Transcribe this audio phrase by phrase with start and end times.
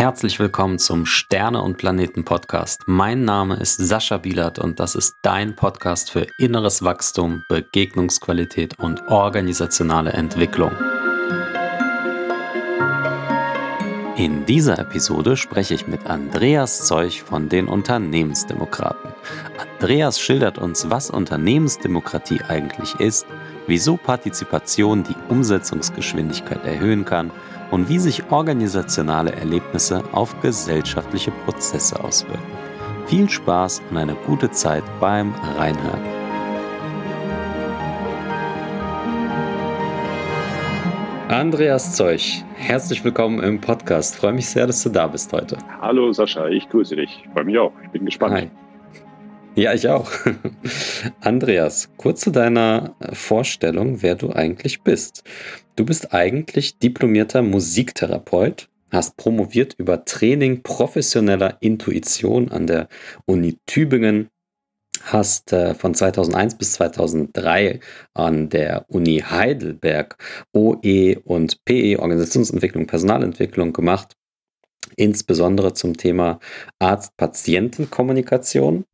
[0.00, 2.84] Herzlich willkommen zum Sterne und Planeten Podcast.
[2.86, 9.06] Mein Name ist Sascha Bielert und das ist dein Podcast für inneres Wachstum, Begegnungsqualität und
[9.08, 10.70] organisationale Entwicklung.
[14.16, 19.12] In dieser Episode spreche ich mit Andreas Zeuch von den Unternehmensdemokraten.
[19.58, 23.26] Andreas schildert uns, was Unternehmensdemokratie eigentlich ist,
[23.66, 27.30] wieso Partizipation die Umsetzungsgeschwindigkeit erhöhen kann
[27.70, 32.42] und wie sich organisationale Erlebnisse auf gesellschaftliche Prozesse auswirken.
[33.06, 36.20] Viel Spaß und eine gute Zeit beim Reinhören.
[41.28, 44.16] Andreas Zeuch, herzlich willkommen im Podcast.
[44.16, 45.58] freue mich sehr, dass du da bist heute.
[45.80, 47.22] Hallo Sascha, ich grüße dich.
[47.24, 47.72] Ich freue mich auch.
[47.84, 48.34] Ich bin gespannt.
[48.34, 48.50] Hi.
[49.56, 50.10] Ja, ich auch.
[51.20, 55.24] Andreas, kurz zu deiner Vorstellung, wer du eigentlich bist.
[55.74, 62.88] Du bist eigentlich diplomierter Musiktherapeut, hast promoviert über Training professioneller Intuition an der
[63.26, 64.28] Uni Tübingen,
[65.02, 67.80] hast äh, von 2001 bis 2003
[68.14, 70.16] an der Uni Heidelberg
[70.54, 74.16] OE und PE Organisationsentwicklung, Personalentwicklung gemacht
[74.96, 76.40] insbesondere zum Thema
[76.78, 78.84] Arzt-Patienten-Kommunikation.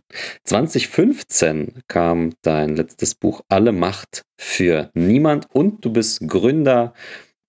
[0.45, 6.95] 2015 kam dein letztes Buch Alle Macht für Niemand und du bist Gründer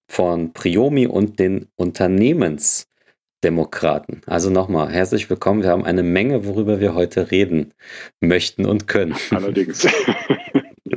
[0.10, 4.22] von Priomi und den Unternehmensdemokraten.
[4.26, 5.64] Also nochmal, herzlich willkommen.
[5.64, 7.74] Wir haben eine Menge, worüber wir heute reden
[8.22, 9.16] möchten und können.
[9.32, 9.86] Allerdings.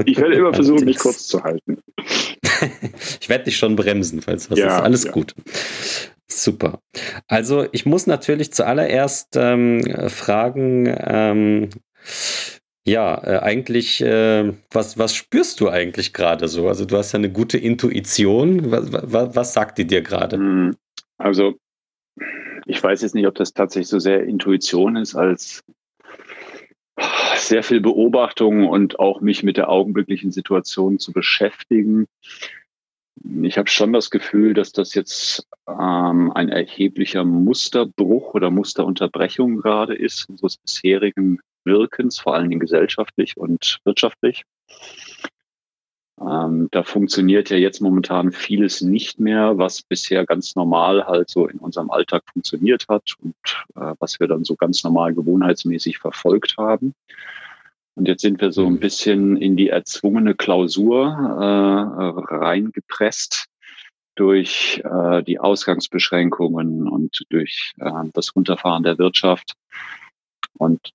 [0.06, 1.78] Ich werde immer versuchen, mich kurz zu halten.
[3.20, 4.82] ich werde dich schon bremsen, falls was ja, ist.
[4.82, 5.10] Alles ja.
[5.10, 5.34] gut.
[6.32, 6.80] Super.
[7.26, 11.70] Also ich muss natürlich zuallererst ähm, fragen, ähm,
[12.86, 16.68] ja, äh, eigentlich, äh, was, was spürst du eigentlich gerade so?
[16.68, 18.70] Also du hast ja eine gute Intuition.
[18.70, 20.36] Was, was, was sagt die dir gerade?
[20.36, 20.76] Hm,
[21.18, 21.54] also
[22.66, 25.64] ich weiß jetzt nicht, ob das tatsächlich so sehr Intuition ist, als
[27.36, 32.06] sehr viel Beobachtung und auch mich mit der augenblicklichen Situation zu beschäftigen
[33.42, 39.94] ich habe schon das Gefühl, dass das jetzt ähm, ein erheblicher Musterbruch oder Musterunterbrechung gerade
[39.94, 44.44] ist unseres bisherigen Wirkens, vor allen Dingen gesellschaftlich und wirtschaftlich.
[46.20, 51.46] Ähm, da funktioniert ja jetzt momentan vieles nicht mehr, was bisher ganz normal halt so
[51.46, 53.34] in unserem Alltag funktioniert hat und
[53.76, 56.94] äh, was wir dann so ganz normal gewohnheitsmäßig verfolgt haben.
[58.00, 58.80] Und jetzt sind wir so ein mhm.
[58.80, 63.44] bisschen in die erzwungene Klausur äh, reingepresst
[64.14, 69.52] durch äh, die Ausgangsbeschränkungen und durch äh, das Runterfahren der Wirtschaft.
[70.56, 70.92] Und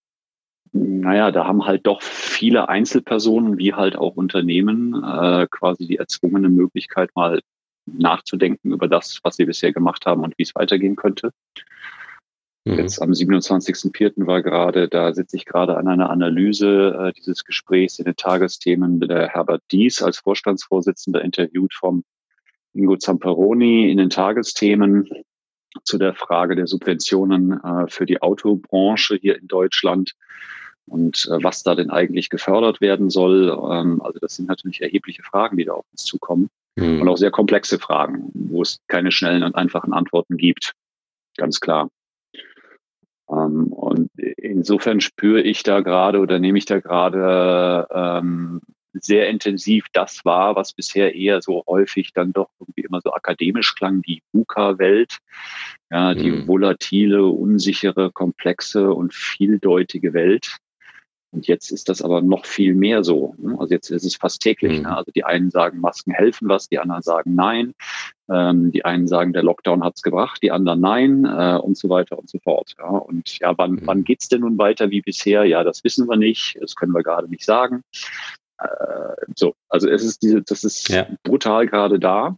[0.72, 6.50] naja, da haben halt doch viele Einzelpersonen wie halt auch Unternehmen äh, quasi die erzwungene
[6.50, 7.40] Möglichkeit, mal
[7.86, 11.30] nachzudenken über das, was sie bisher gemacht haben und wie es weitergehen könnte.
[12.66, 12.80] Mhm.
[12.80, 14.26] Jetzt am 27.04.
[14.26, 19.00] war gerade, da sitze ich gerade an einer Analyse äh, dieses Gesprächs in den Tagesthemen.
[19.00, 22.04] Der Herbert Dies als Vorstandsvorsitzender interviewt vom
[22.74, 25.08] Ingo Zamperoni in den Tagesthemen
[25.84, 30.14] zu der Frage der Subventionen äh, für die Autobranche hier in Deutschland
[30.88, 33.50] und äh, was da denn eigentlich gefördert werden soll.
[33.50, 37.02] Ähm, also das sind natürlich erhebliche Fragen, die da auf uns zukommen mhm.
[37.02, 40.74] und auch sehr komplexe Fragen, wo es keine schnellen und einfachen Antworten gibt.
[41.38, 41.90] Ganz klar.
[43.30, 48.62] Ähm, und insofern spüre ich da gerade oder nehme ich da gerade ähm,
[48.94, 53.76] sehr intensiv das wahr, was bisher eher so häufig dann doch irgendwie immer so akademisch
[53.76, 55.18] klang, die VUCA-Welt,
[55.92, 56.48] ja, die mhm.
[56.48, 60.58] volatile, unsichere, komplexe und vieldeutige Welt.
[61.36, 63.36] Und jetzt ist das aber noch viel mehr so.
[63.38, 63.58] Ne?
[63.60, 64.78] Also jetzt ist es fast täglich.
[64.78, 64.84] Mhm.
[64.84, 64.98] Ne?
[64.98, 67.74] Also die einen sagen, Masken helfen was, die anderen sagen nein.
[68.32, 72.18] Ähm, die einen sagen, der Lockdown hat's gebracht, die anderen nein äh, und so weiter
[72.18, 72.74] und so fort.
[72.80, 72.86] Ja?
[72.86, 73.82] Und ja, wann, mhm.
[73.84, 75.44] wann geht's denn nun weiter wie bisher?
[75.44, 76.58] Ja, das wissen wir nicht.
[76.62, 77.84] Das können wir gerade nicht sagen.
[78.58, 78.68] Äh,
[79.36, 81.06] so, also es ist diese, das ist ja.
[81.24, 82.38] brutal gerade da.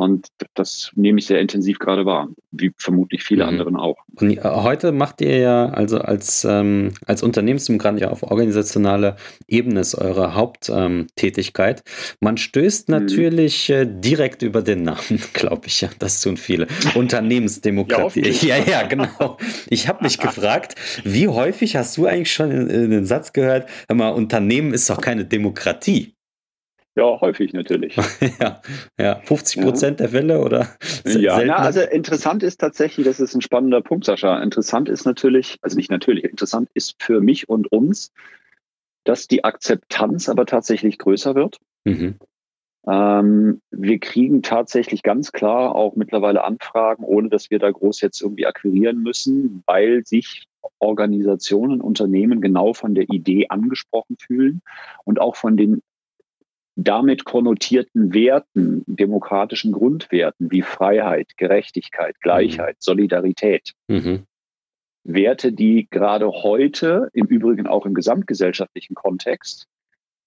[0.00, 3.50] Und das nehme ich sehr intensiv gerade wahr, wie vermutlich viele mhm.
[3.50, 3.98] anderen auch.
[4.14, 9.16] Und äh, heute macht ihr ja also als, ähm, als Unternehmensdemokrat ja auf organisationaler
[9.46, 11.82] Ebene ist eure Haupttätigkeit.
[11.84, 12.94] Ähm, Man stößt mhm.
[12.94, 13.74] natürlich mhm.
[13.74, 15.90] äh, direkt über den Namen, glaube ich ja.
[15.98, 16.66] Das tun viele.
[16.94, 18.22] Unternehmensdemokratie.
[18.22, 19.36] Ja, ja, ja, genau.
[19.68, 24.08] Ich habe mich gefragt, wie häufig hast du eigentlich schon den Satz gehört, hör mal,
[24.08, 26.14] Unternehmen ist doch keine Demokratie.
[26.96, 27.96] Ja, häufig natürlich.
[28.40, 28.60] ja,
[28.98, 30.06] ja, 50 Prozent ja.
[30.06, 30.68] der Fälle oder?
[31.06, 34.42] Ja, na, also interessant ist tatsächlich, das ist ein spannender Punkt, Sascha.
[34.42, 38.12] Interessant ist natürlich, also nicht natürlich, interessant ist für mich und uns,
[39.04, 41.58] dass die Akzeptanz aber tatsächlich größer wird.
[41.84, 42.16] Mhm.
[42.86, 48.20] Ähm, wir kriegen tatsächlich ganz klar auch mittlerweile Anfragen, ohne dass wir da groß jetzt
[48.20, 50.46] irgendwie akquirieren müssen, weil sich
[50.78, 54.62] Organisationen, Unternehmen genau von der Idee angesprochen fühlen
[55.04, 55.82] und auch von den
[56.82, 62.80] damit konnotierten Werten, demokratischen Grundwerten wie Freiheit, Gerechtigkeit, Gleichheit, mhm.
[62.80, 63.74] Solidarität.
[63.88, 64.24] Mhm.
[65.04, 69.66] Werte, die gerade heute, im Übrigen auch im gesamtgesellschaftlichen Kontext,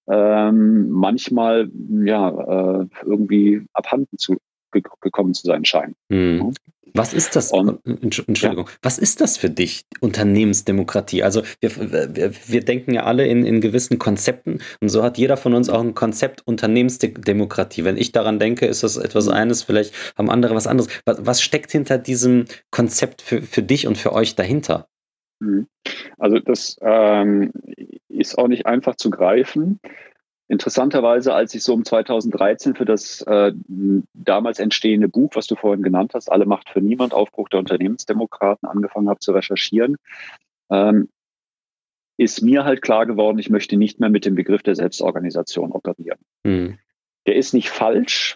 [0.08, 1.70] ähm, manchmal
[2.06, 4.38] ja äh, irgendwie abhanden zu
[4.82, 5.96] gekommen zu sein scheinen.
[6.10, 6.54] Mhm.
[6.96, 7.52] Was ist das?
[7.52, 8.68] Und, Entschuldigung.
[8.68, 8.74] Ja.
[8.84, 11.24] Was ist das für dich, Unternehmensdemokratie?
[11.24, 15.36] Also wir, wir, wir denken ja alle in, in gewissen Konzepten und so hat jeder
[15.36, 17.84] von uns auch ein Konzept Unternehmensdemokratie.
[17.84, 19.34] Wenn ich daran denke, ist das etwas mhm.
[19.34, 20.92] eines, vielleicht haben andere was anderes.
[21.06, 24.88] Was, was steckt hinter diesem Konzept für, für dich und für euch dahinter?
[25.40, 25.68] Mhm.
[26.20, 27.52] Also das ähm,
[28.08, 29.80] ist auch nicht einfach zu greifen.
[30.54, 33.54] Interessanterweise, als ich so um 2013 für das äh,
[34.14, 38.70] damals entstehende Buch, was du vorhin genannt hast, Alle Macht für Niemand, Aufbruch der Unternehmensdemokraten,
[38.70, 39.98] angefangen habe zu recherchieren,
[40.70, 41.10] ähm,
[42.18, 46.20] ist mir halt klar geworden, ich möchte nicht mehr mit dem Begriff der Selbstorganisation operieren.
[46.44, 46.78] Mhm.
[47.26, 48.36] Der ist nicht falsch,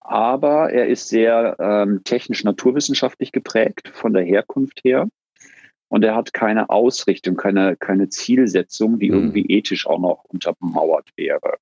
[0.00, 5.06] aber er ist sehr ähm, technisch-naturwissenschaftlich geprägt von der Herkunft her
[5.92, 9.14] und er hat keine Ausrichtung, keine, keine Zielsetzung, die mhm.
[9.14, 11.58] irgendwie ethisch auch noch untermauert wäre.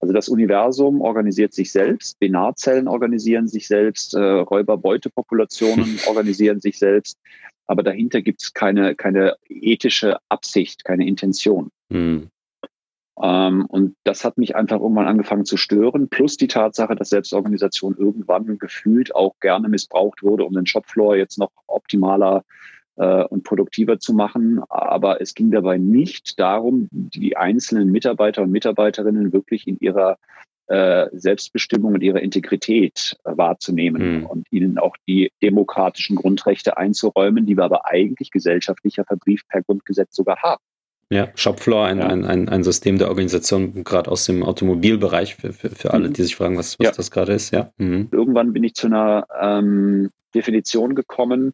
[0.00, 7.18] Also das Universum organisiert sich selbst, Binarzellen organisieren sich selbst, äh, Räuberbeutepopulationen organisieren sich selbst,
[7.66, 11.68] aber dahinter gibt es keine, keine ethische Absicht, keine Intention.
[11.90, 12.30] Mhm.
[13.22, 17.94] Ähm, und das hat mich einfach irgendwann angefangen zu stören, plus die Tatsache, dass Selbstorganisation
[17.98, 22.42] irgendwann gefühlt auch gerne missbraucht wurde, um den Shopfloor jetzt noch optimaler äh,
[22.96, 24.62] und produktiver zu machen.
[24.68, 30.18] Aber es ging dabei nicht darum, die einzelnen Mitarbeiter und Mitarbeiterinnen wirklich in ihrer
[30.68, 34.26] äh, Selbstbestimmung und ihrer Integrität äh, wahrzunehmen mhm.
[34.26, 40.16] und ihnen auch die demokratischen Grundrechte einzuräumen, die wir aber eigentlich gesellschaftlicher verbrieft per Grundgesetz
[40.16, 40.62] sogar haben.
[41.08, 42.08] Ja, Shopfloor, ein, ja.
[42.08, 46.14] ein, ein, ein System der Organisation, gerade aus dem Automobilbereich, für, für, für alle, mhm.
[46.14, 46.90] die sich fragen, was, was ja.
[46.90, 47.52] das gerade ist.
[47.52, 47.70] Ja.
[47.78, 48.08] Mhm.
[48.10, 51.52] Irgendwann bin ich zu einer ähm, Definition gekommen,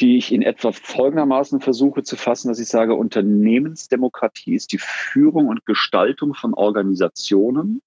[0.00, 5.48] die ich in etwa folgendermaßen versuche zu fassen, dass ich sage, Unternehmensdemokratie ist die Führung
[5.48, 7.82] und Gestaltung von Organisationen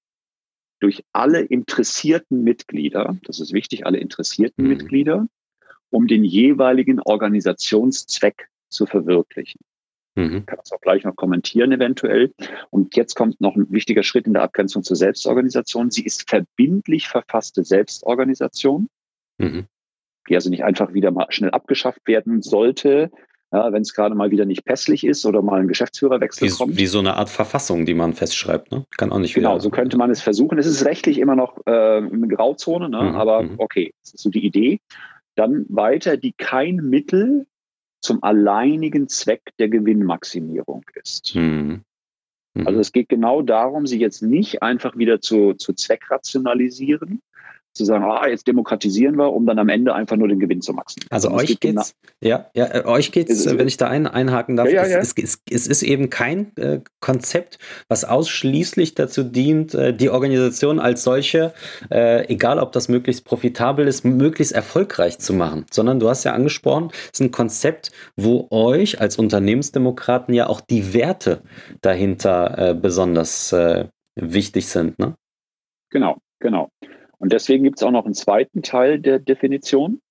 [0.80, 4.70] durch alle interessierten Mitglieder, das ist wichtig, alle interessierten mhm.
[4.70, 5.28] Mitglieder,
[5.90, 9.62] um den jeweiligen Organisationszweck zu verwirklichen.
[10.16, 10.38] Mhm.
[10.38, 12.34] Ich kann das auch gleich noch kommentieren eventuell.
[12.70, 15.90] Und jetzt kommt noch ein wichtiger Schritt in der Abgrenzung zur Selbstorganisation.
[15.90, 18.90] Sie ist verbindlich verfasste Selbstorganisation.
[19.38, 19.68] Mhm
[20.30, 23.12] die also nicht einfach wieder mal schnell abgeschafft werden sollte,
[23.54, 26.78] ja, wenn es gerade mal wieder nicht pässlich ist oder mal ein Geschäftsführerwechsel wie, kommt.
[26.78, 28.86] Wie so eine Art Verfassung, die man festschreibt, ne?
[28.98, 30.58] Kann auch nicht Genau, so könnte man es versuchen.
[30.58, 33.04] Es ist rechtlich immer noch äh, eine Grauzone, ne?
[33.04, 33.56] Mhm, aber mhm.
[33.60, 34.80] okay, das ist so die Idee.
[35.36, 37.46] Dann weiter, die kein Mittel
[38.02, 41.36] zum alleinigen Zweck der Gewinnmaximierung ist.
[41.36, 41.84] Mhm.
[42.56, 42.68] Mhm.
[42.68, 47.22] Also es geht genau darum, sie jetzt nicht einfach wieder zu, zu zweckrationalisieren,
[47.74, 50.74] zu sagen, ah, jetzt demokratisieren wir, um dann am Ende einfach nur den Gewinn zu
[50.74, 51.08] maximieren.
[51.12, 54.56] Also, also euch geht es, ja, ja, äh, euch geht's, wenn ich da ein, einhaken
[54.56, 59.74] darf, ja, ja, es, es, es, ist eben kein äh, Konzept, was ausschließlich dazu dient,
[59.74, 61.54] äh, die Organisation als solche,
[61.90, 66.34] äh, egal ob das möglichst profitabel ist, möglichst erfolgreich zu machen, sondern du hast ja
[66.34, 71.42] angesprochen, es ist ein Konzept, wo euch als Unternehmensdemokraten ja auch die Werte
[71.82, 75.16] dahinter äh, besonders äh, wichtig sind, ne?
[75.90, 76.70] Genau, genau.
[77.24, 80.02] Und deswegen gibt es auch noch einen zweiten Teil der Definition.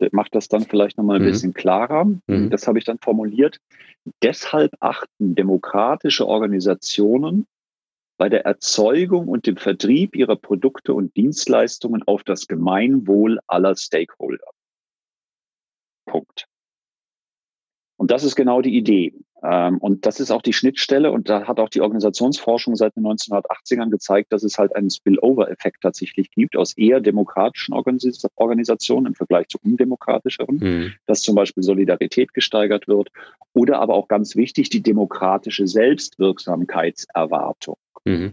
[0.00, 1.26] Der macht das dann vielleicht nochmal ein mhm.
[1.26, 2.06] bisschen klarer.
[2.26, 2.50] Mhm.
[2.50, 3.60] Das habe ich dann formuliert.
[4.20, 7.46] Deshalb achten demokratische Organisationen
[8.18, 14.50] bei der Erzeugung und dem Vertrieb ihrer Produkte und Dienstleistungen auf das Gemeinwohl aller Stakeholder.
[16.04, 16.48] Punkt.
[17.96, 19.14] Und das ist genau die Idee.
[19.48, 23.06] Ähm, und das ist auch die Schnittstelle und da hat auch die Organisationsforschung seit den
[23.06, 29.46] 1980ern gezeigt, dass es halt einen Spillover-Effekt tatsächlich gibt aus eher demokratischen Organisationen im Vergleich
[29.48, 30.94] zu undemokratischeren, mhm.
[31.06, 33.10] dass zum Beispiel Solidarität gesteigert wird
[33.52, 37.76] oder aber auch ganz wichtig die demokratische Selbstwirksamkeitserwartung.
[38.04, 38.32] Mhm.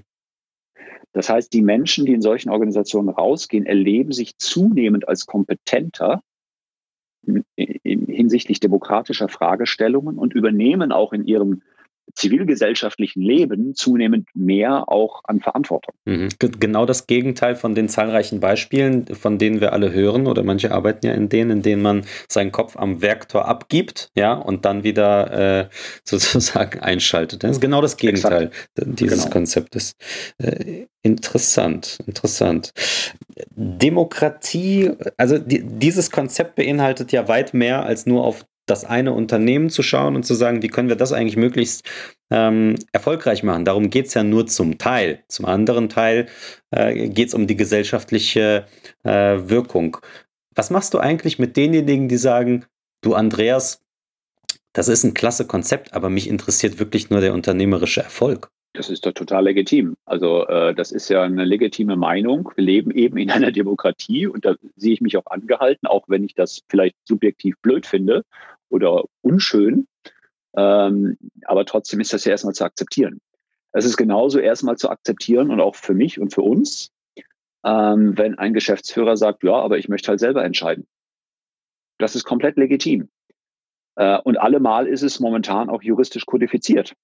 [1.11, 6.23] Das heißt, die Menschen, die in solchen Organisationen rausgehen, erleben sich zunehmend als kompetenter
[7.55, 11.61] hinsichtlich demokratischer Fragestellungen und übernehmen auch in ihrem
[12.15, 15.95] zivilgesellschaftlichen Leben zunehmend mehr auch an Verantwortung.
[16.05, 16.29] Mhm.
[16.37, 21.07] Genau das Gegenteil von den zahlreichen Beispielen, von denen wir alle hören, oder manche arbeiten
[21.07, 25.61] ja in denen, in denen man seinen Kopf am Werktor abgibt, ja, und dann wieder
[25.61, 25.69] äh,
[26.03, 27.43] sozusagen einschaltet.
[27.43, 28.99] Das ist genau das Gegenteil Exakt.
[28.99, 29.33] dieses genau.
[29.33, 29.93] Konzeptes.
[30.37, 32.71] Äh, interessant, interessant.
[33.55, 39.69] Demokratie, also die, dieses Konzept beinhaltet ja weit mehr als nur auf das eine Unternehmen
[39.69, 41.85] zu schauen und zu sagen, wie können wir das eigentlich möglichst
[42.31, 43.65] ähm, erfolgreich machen.
[43.65, 45.23] Darum geht es ja nur zum Teil.
[45.27, 46.27] Zum anderen Teil
[46.71, 48.65] äh, geht es um die gesellschaftliche
[49.03, 49.97] äh, Wirkung.
[50.55, 52.65] Was machst du eigentlich mit denjenigen, die sagen,
[53.01, 53.81] du Andreas,
[54.71, 58.49] das ist ein klasse Konzept, aber mich interessiert wirklich nur der unternehmerische Erfolg?
[58.73, 59.95] Das ist doch total legitim.
[60.05, 62.51] Also äh, das ist ja eine legitime Meinung.
[62.55, 66.23] Wir leben eben in einer Demokratie und da sehe ich mich auch angehalten, auch wenn
[66.23, 68.25] ich das vielleicht subjektiv blöd finde
[68.69, 69.87] oder unschön.
[70.55, 73.21] Ähm, aber trotzdem ist das ja erstmal zu akzeptieren.
[73.73, 76.91] Es ist genauso erstmal zu akzeptieren und auch für mich und für uns,
[77.63, 80.87] ähm, wenn ein Geschäftsführer sagt, ja, aber ich möchte halt selber entscheiden.
[81.99, 83.09] Das ist komplett legitim.
[83.95, 86.95] Äh, und allemal ist es momentan auch juristisch kodifiziert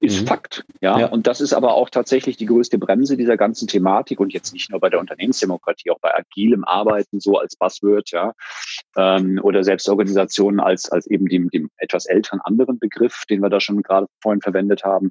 [0.00, 0.26] ist mhm.
[0.26, 0.64] Fakt.
[0.80, 1.00] Ja?
[1.00, 1.06] ja?
[1.06, 4.70] und das ist aber auch tatsächlich die größte Bremse dieser ganzen Thematik und jetzt nicht
[4.70, 8.32] nur bei der Unternehmensdemokratie, auch bei agilem Arbeiten so als Buzzword, ja,
[8.96, 13.60] ähm, oder Selbstorganisationen als als eben dem, dem etwas älteren anderen Begriff, den wir da
[13.60, 15.10] schon gerade vorhin verwendet haben,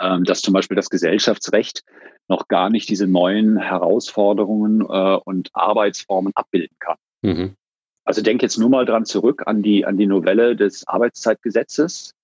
[0.00, 1.84] ähm, dass zum Beispiel das Gesellschaftsrecht
[2.26, 6.96] noch gar nicht diese neuen Herausforderungen äh, und Arbeitsformen abbilden kann.
[7.22, 7.54] Mhm.
[8.04, 12.14] Also denk jetzt nur mal dran zurück an die an die Novelle des Arbeitszeitgesetzes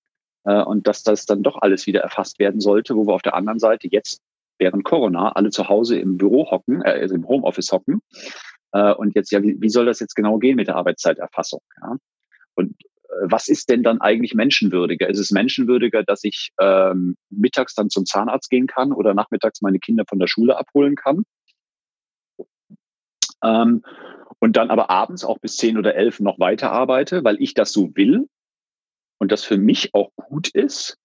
[0.45, 3.59] und dass das dann doch alles wieder erfasst werden sollte, wo wir auf der anderen
[3.59, 4.21] Seite jetzt
[4.59, 8.01] während Corona alle zu Hause im Büro hocken, äh, also im Homeoffice hocken.
[8.73, 11.61] Äh, und jetzt, ja, wie, wie soll das jetzt genau gehen mit der Arbeitszeiterfassung?
[11.81, 11.97] Ja?
[12.55, 15.09] Und äh, was ist denn dann eigentlich menschenwürdiger?
[15.09, 19.79] Ist es menschenwürdiger, dass ich ähm, mittags dann zum Zahnarzt gehen kann oder nachmittags meine
[19.79, 21.25] Kinder von der Schule abholen kann?
[23.43, 23.85] Ähm,
[24.39, 27.73] und dann aber abends auch bis zehn oder elf noch weiter arbeite, weil ich das
[27.73, 28.29] so will
[29.19, 30.99] und das für mich auch gut ist?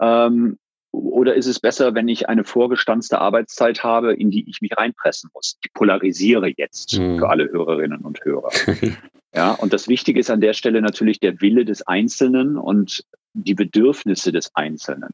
[0.00, 0.58] Ähm,
[0.92, 5.30] oder ist es besser, wenn ich eine vorgestanzte Arbeitszeit habe, in die ich mich reinpressen
[5.32, 5.58] muss?
[5.64, 7.18] Ich polarisiere jetzt mhm.
[7.18, 8.50] für alle Hörerinnen und Hörer.
[9.34, 13.54] ja, und das Wichtige ist an der Stelle natürlich der Wille des Einzelnen und die
[13.54, 15.10] Bedürfnisse des Einzelnen.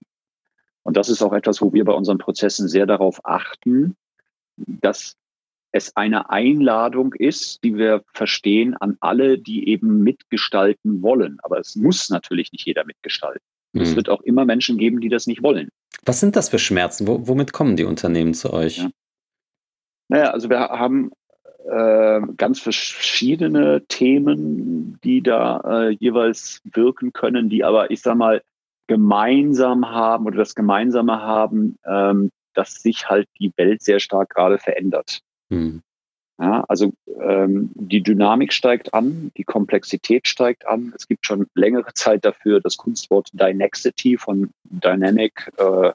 [0.82, 3.96] Und das ist auch etwas, wo wir bei unseren Prozessen sehr darauf achten,
[4.56, 5.14] dass
[5.72, 11.38] es eine Einladung ist, die wir verstehen an alle, die eben mitgestalten wollen.
[11.42, 13.42] Aber es muss natürlich nicht jeder mitgestalten.
[13.72, 13.82] Mhm.
[13.82, 15.68] Es wird auch immer Menschen geben, die das nicht wollen.
[16.04, 17.06] Was sind das für Schmerzen?
[17.06, 18.78] W womit kommen die Unternehmen zu euch?
[18.78, 18.90] Ja.
[20.08, 21.10] Naja, also wir haben
[21.66, 28.42] äh, ganz verschiedene Themen, die da äh, jeweils wirken können, die aber, ich sag mal,
[28.86, 34.58] gemeinsam haben oder das Gemeinsame haben, ähm, dass sich halt die Welt sehr stark gerade
[34.58, 35.20] verändert.
[35.48, 35.82] Mhm.
[36.40, 40.92] Ja, also ähm, die Dynamik steigt an, die Komplexität steigt an.
[40.96, 45.90] Es gibt schon längere Zeit dafür das Kunstwort Dynexity von Dynamic äh,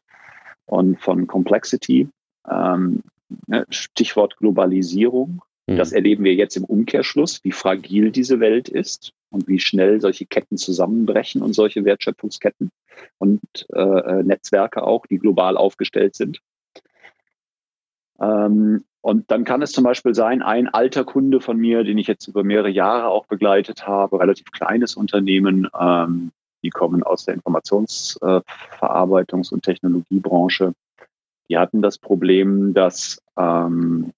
[0.65, 2.09] und von Complexity.
[2.49, 3.03] Ähm,
[3.47, 5.41] ne, Stichwort Globalisierung.
[5.67, 5.77] Mhm.
[5.77, 10.25] Das erleben wir jetzt im Umkehrschluss, wie fragil diese Welt ist und wie schnell solche
[10.25, 12.69] Ketten zusammenbrechen und solche Wertschöpfungsketten
[13.17, 13.41] und
[13.73, 16.41] äh, äh Netzwerke auch, die global aufgestellt sind.
[18.19, 22.07] Ähm, und dann kann es zum Beispiel sein, ein alter Kunde von mir, den ich
[22.07, 26.31] jetzt über mehrere Jahre auch begleitet habe, relativ kleines Unternehmen, ähm,
[26.63, 30.73] die kommen aus der Informationsverarbeitungs- äh, und Technologiebranche.
[31.49, 34.13] Die hatten das Problem, dass ähm,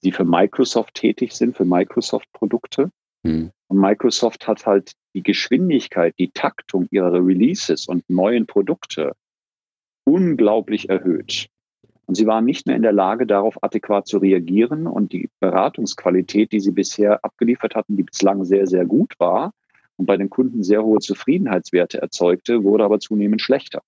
[0.00, 2.90] sie für Microsoft tätig sind, für Microsoft-Produkte.
[3.24, 3.50] Mhm.
[3.66, 9.12] Und Microsoft hat halt die Geschwindigkeit, die Taktung ihrer Releases und neuen Produkte
[10.04, 11.50] unglaublich erhöht.
[12.08, 14.86] Und sie waren nicht mehr in der Lage, darauf adäquat zu reagieren.
[14.86, 19.52] Und die Beratungsqualität, die sie bisher abgeliefert hatten, die bislang sehr, sehr gut war
[19.98, 23.82] und bei den Kunden sehr hohe Zufriedenheitswerte erzeugte, wurde aber zunehmend schlechter.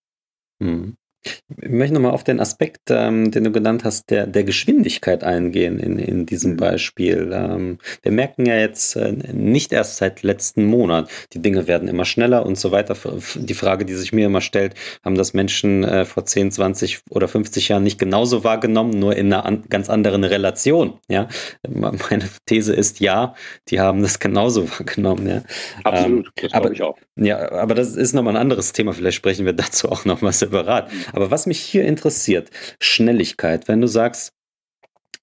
[0.59, 0.97] Mhm.
[1.23, 5.79] Ich möchte nochmal auf den Aspekt, ähm, den du genannt hast, der, der Geschwindigkeit eingehen
[5.79, 6.57] in, in diesem mhm.
[6.57, 7.31] Beispiel.
[7.33, 12.05] Ähm, wir merken ja jetzt äh, nicht erst seit letzten Monat, die Dinge werden immer
[12.05, 12.97] schneller und so weiter.
[13.35, 14.75] Die Frage, die sich mir immer stellt,
[15.05, 19.33] haben das Menschen äh, vor 10, 20 oder 50 Jahren nicht genauso wahrgenommen, nur in
[19.33, 20.99] einer an, ganz anderen Relation?
[21.09, 21.29] Ja?
[21.69, 23.35] Meine These ist ja,
[23.69, 25.27] die haben das genauso wahrgenommen.
[25.27, 25.43] Ja?
[25.85, 26.97] Absolut, ähm, das aber, ich auch.
[27.17, 28.93] Ja, aber das ist nochmal ein anderes Thema.
[28.95, 30.91] Vielleicht sprechen wir dazu auch nochmal separat.
[31.13, 32.51] Aber was mich hier interessiert,
[32.81, 34.33] Schnelligkeit, wenn du sagst,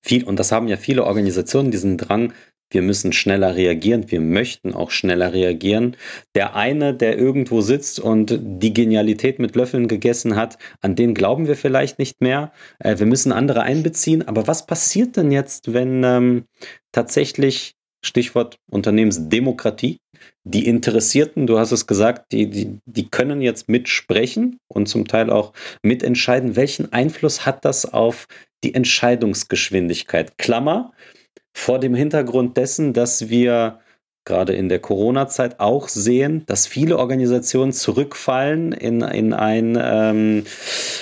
[0.01, 2.33] viel, und das haben ja viele Organisationen, diesen Drang,
[2.69, 5.95] wir müssen schneller reagieren, wir möchten auch schneller reagieren.
[6.35, 11.47] Der eine, der irgendwo sitzt und die Genialität mit Löffeln gegessen hat, an den glauben
[11.47, 12.51] wir vielleicht nicht mehr.
[12.79, 14.27] Äh, wir müssen andere einbeziehen.
[14.27, 16.45] Aber was passiert denn jetzt, wenn ähm,
[16.91, 19.97] tatsächlich, Stichwort Unternehmensdemokratie,
[20.43, 25.29] die Interessierten, du hast es gesagt, die, die, die können jetzt mitsprechen und zum Teil
[25.29, 26.55] auch mitentscheiden.
[26.55, 28.27] Welchen Einfluss hat das auf
[28.63, 30.37] die Entscheidungsgeschwindigkeit?
[30.37, 30.93] Klammer,
[31.53, 33.79] vor dem Hintergrund dessen, dass wir
[34.25, 40.43] gerade in der Corona-Zeit auch sehen, dass viele Organisationen zurückfallen in, in, ein, ähm,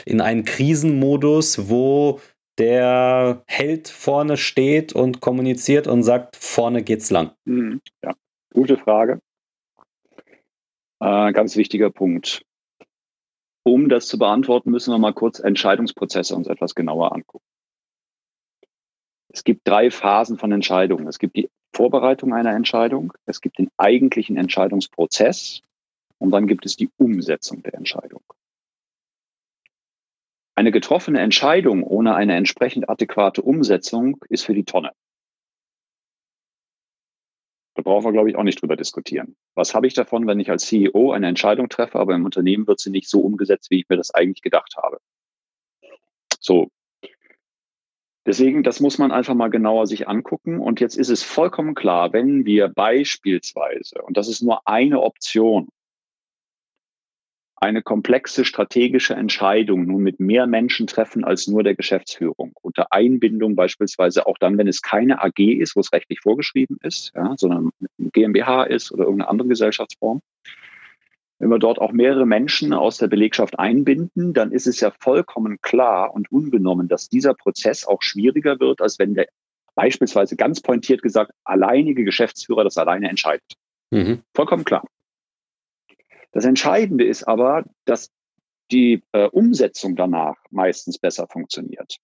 [0.05, 2.21] in einen Krisenmodus, wo
[2.57, 7.31] der Held vorne steht und kommuniziert und sagt, vorne geht's lang.
[7.45, 7.81] Mhm.
[8.03, 8.13] Ja,
[8.55, 9.21] gute Frage.
[10.99, 12.43] Äh, ganz wichtiger Punkt.
[13.63, 17.45] Um das zu beantworten, müssen wir mal kurz Entscheidungsprozesse uns etwas genauer angucken.
[19.27, 21.07] Es gibt drei Phasen von Entscheidungen.
[21.07, 25.61] Es gibt die Vorbereitung einer Entscheidung, es gibt den eigentlichen Entscheidungsprozess
[26.19, 28.23] und dann gibt es die Umsetzung der Entscheidung.
[30.55, 34.93] Eine getroffene Entscheidung ohne eine entsprechend adäquate Umsetzung ist für die Tonne.
[37.75, 39.35] Da brauchen wir, glaube ich, auch nicht drüber diskutieren.
[39.53, 42.79] Was habe ich davon, wenn ich als CEO eine Entscheidung treffe, aber im Unternehmen wird
[42.79, 44.99] sie nicht so umgesetzt, wie ich mir das eigentlich gedacht habe?
[46.39, 46.69] So,
[48.25, 50.59] Deswegen, das muss man einfach mal genauer sich angucken.
[50.59, 55.69] Und jetzt ist es vollkommen klar, wenn wir beispielsweise, und das ist nur eine Option,
[57.55, 62.53] eine komplexe strategische Entscheidung nun mit mehr Menschen treffen als nur der Geschäftsführung.
[62.61, 67.11] Unter Einbindung beispielsweise auch dann, wenn es keine AG ist, wo es rechtlich vorgeschrieben ist,
[67.15, 67.69] ja, sondern
[67.99, 70.21] GmbH ist oder irgendeine andere Gesellschaftsform
[71.39, 75.59] wenn wir dort auch mehrere Menschen aus der Belegschaft einbinden, dann ist es ja vollkommen
[75.61, 79.27] klar und unbenommen, dass dieser Prozess auch schwieriger wird, als wenn der
[79.75, 83.53] beispielsweise ganz pointiert gesagt alleinige Geschäftsführer das alleine entscheidet.
[83.91, 84.21] Mhm.
[84.33, 84.85] Vollkommen klar.
[86.35, 88.11] Das Entscheidende ist aber, dass
[88.69, 91.97] die äh, Umsetzung danach meistens besser funktioniert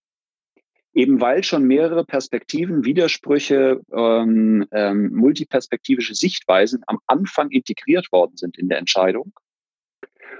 [0.93, 8.57] eben weil schon mehrere Perspektiven, Widersprüche, ähm, ähm, multiperspektivische Sichtweisen am Anfang integriert worden sind
[8.57, 9.31] in der Entscheidung.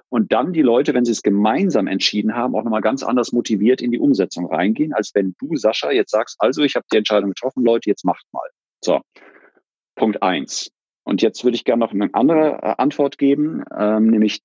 [0.10, 3.82] Und dann die Leute, wenn sie es gemeinsam entschieden haben, auch nochmal ganz anders motiviert
[3.82, 7.30] in die Umsetzung reingehen, als wenn du, Sascha, jetzt sagst, also ich habe die Entscheidung
[7.30, 8.48] getroffen, Leute, jetzt macht mal.
[8.84, 9.00] So,
[9.96, 10.70] Punkt eins.
[11.04, 14.42] Und jetzt würde ich gerne noch eine andere äh, Antwort geben, ähm, nämlich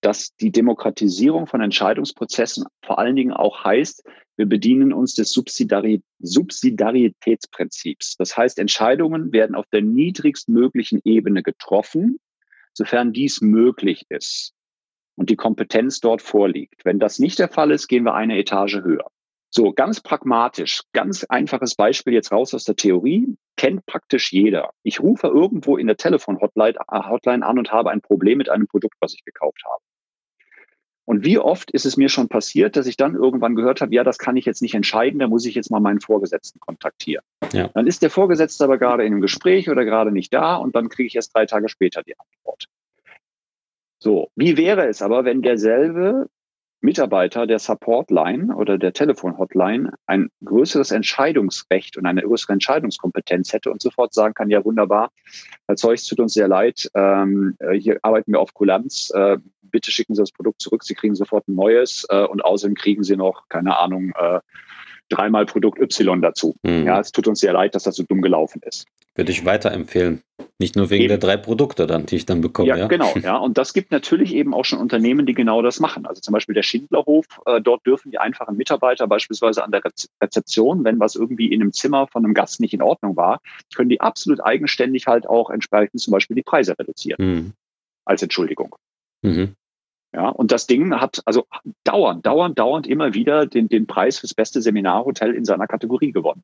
[0.00, 4.04] dass die Demokratisierung von Entscheidungsprozessen vor allen Dingen auch heißt,
[4.36, 8.16] wir bedienen uns des Subsidari Subsidiaritätsprinzips.
[8.16, 12.20] Das heißt, Entscheidungen werden auf der niedrigstmöglichen Ebene getroffen,
[12.72, 14.54] sofern dies möglich ist
[15.16, 16.84] und die Kompetenz dort vorliegt.
[16.84, 19.10] Wenn das nicht der Fall ist, gehen wir eine Etage höher.
[19.50, 24.70] So, ganz pragmatisch, ganz einfaches Beispiel jetzt raus aus der Theorie, kennt praktisch jeder.
[24.82, 28.96] Ich rufe irgendwo in der Telefon-Hotline Hotline an und habe ein Problem mit einem Produkt,
[29.00, 29.82] was ich gekauft habe.
[31.06, 34.04] Und wie oft ist es mir schon passiert, dass ich dann irgendwann gehört habe, ja,
[34.04, 37.24] das kann ich jetzt nicht entscheiden, da muss ich jetzt mal meinen Vorgesetzten kontaktieren.
[37.54, 37.68] Ja.
[37.68, 40.90] Dann ist der Vorgesetzte aber gerade in einem Gespräch oder gerade nicht da und dann
[40.90, 42.66] kriege ich erst drei Tage später die Antwort.
[44.00, 46.28] So, wie wäre es aber, wenn derselbe
[46.80, 53.82] Mitarbeiter der Support-Line oder der Telefon-Hotline ein größeres Entscheidungsrecht und eine größere Entscheidungskompetenz hätte und
[53.82, 55.10] sofort sagen kann, ja wunderbar,
[55.66, 60.14] Herr Zeugs, tut uns sehr leid, ähm, hier arbeiten wir auf Kulanz, äh, bitte schicken
[60.14, 63.48] Sie das Produkt zurück, Sie kriegen sofort ein neues äh, und außerdem kriegen Sie noch,
[63.48, 64.40] keine Ahnung, äh,
[65.08, 66.54] dreimal Produkt Y dazu.
[66.62, 66.84] Mhm.
[66.84, 68.86] Ja, es tut uns sehr leid, dass das so dumm gelaufen ist.
[69.14, 70.22] Würde ich weiterempfehlen.
[70.60, 71.08] Nicht nur wegen eben.
[71.08, 72.68] der drei Produkte dann, die ich dann bekomme.
[72.68, 73.12] Ja, ja, genau.
[73.22, 76.06] Ja, und das gibt natürlich eben auch schon Unternehmen, die genau das machen.
[76.06, 77.26] Also zum Beispiel der Schindlerhof.
[77.46, 79.82] Äh, dort dürfen die einfachen Mitarbeiter beispielsweise an der
[80.22, 83.40] Rezeption, wenn was irgendwie in einem Zimmer von einem Gast nicht in Ordnung war,
[83.74, 87.16] können die absolut eigenständig halt auch entsprechend zum Beispiel die Preise reduzieren.
[87.18, 87.52] Mhm.
[88.04, 88.74] Als Entschuldigung.
[89.22, 89.54] Mhm.
[90.14, 91.46] Ja, und das Ding hat also
[91.84, 96.42] dauernd, dauernd, dauernd immer wieder den, den Preis fürs beste Seminarhotel in seiner Kategorie gewonnen.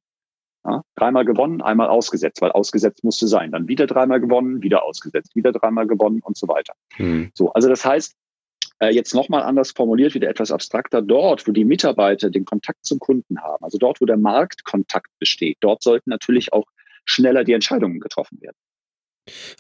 [0.67, 3.53] Ja, dreimal gewonnen, einmal ausgesetzt, weil ausgesetzt musste sein.
[3.53, 6.75] Dann wieder dreimal gewonnen, wieder ausgesetzt, wieder dreimal gewonnen und so weiter.
[6.97, 7.31] Mhm.
[7.35, 8.15] So, also das heißt,
[8.81, 12.99] äh, jetzt nochmal anders formuliert, wieder etwas abstrakter, dort, wo die Mitarbeiter den Kontakt zum
[12.99, 16.67] Kunden haben, also dort, wo der Marktkontakt besteht, dort sollten natürlich auch
[17.05, 18.57] schneller die Entscheidungen getroffen werden.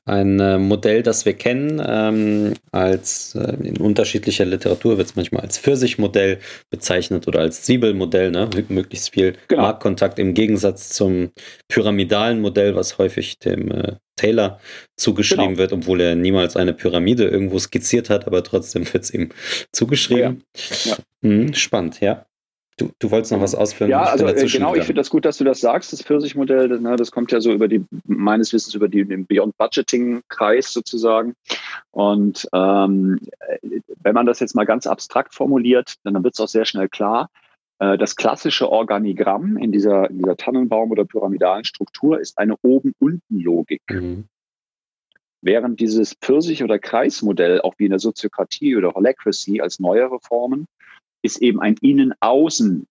[0.04, 5.42] Ein äh, Modell, das wir kennen, ähm, als äh, in unterschiedlicher Literatur wird es manchmal
[5.42, 6.38] als Pfirsichmodell
[6.70, 8.50] bezeichnet oder als Zwiebelmodell, ne?
[8.68, 9.62] möglichst viel genau.
[9.62, 11.30] Marktkontakt im Gegensatz zum
[11.68, 14.60] pyramidalen Modell, was häufig dem äh, Taylor
[14.96, 15.58] zugeschrieben genau.
[15.58, 19.30] wird, obwohl er niemals eine Pyramide irgendwo skizziert hat, aber trotzdem wird es ihm
[19.72, 20.44] zugeschrieben.
[20.84, 20.92] Ja.
[20.92, 20.96] Ja.
[21.22, 22.26] Hm, spannend, ja.
[22.76, 23.90] Du, du wolltest noch was ausführen?
[23.90, 26.80] Ja, also äh, genau, ich finde das gut, dass du das sagst, das Pfirsich-Modell, das,
[26.80, 31.34] ne, das kommt ja so über die, meines Wissens, über die, den Beyond-Budgeting-Kreis sozusagen.
[31.92, 33.20] Und ähm,
[34.02, 37.30] wenn man das jetzt mal ganz abstrakt formuliert, dann wird es auch sehr schnell klar,
[37.78, 43.82] äh, das klassische Organigramm in dieser, in dieser Tannenbaum- oder pyramidalen Struktur ist eine Oben-Unten-Logik.
[43.88, 44.24] Mhm.
[45.42, 50.66] Während dieses Pfirsich- oder Kreismodell, auch wie in der Soziokratie oder Holacracy als neuere Formen,
[51.24, 52.86] ist eben ein Innen-Außen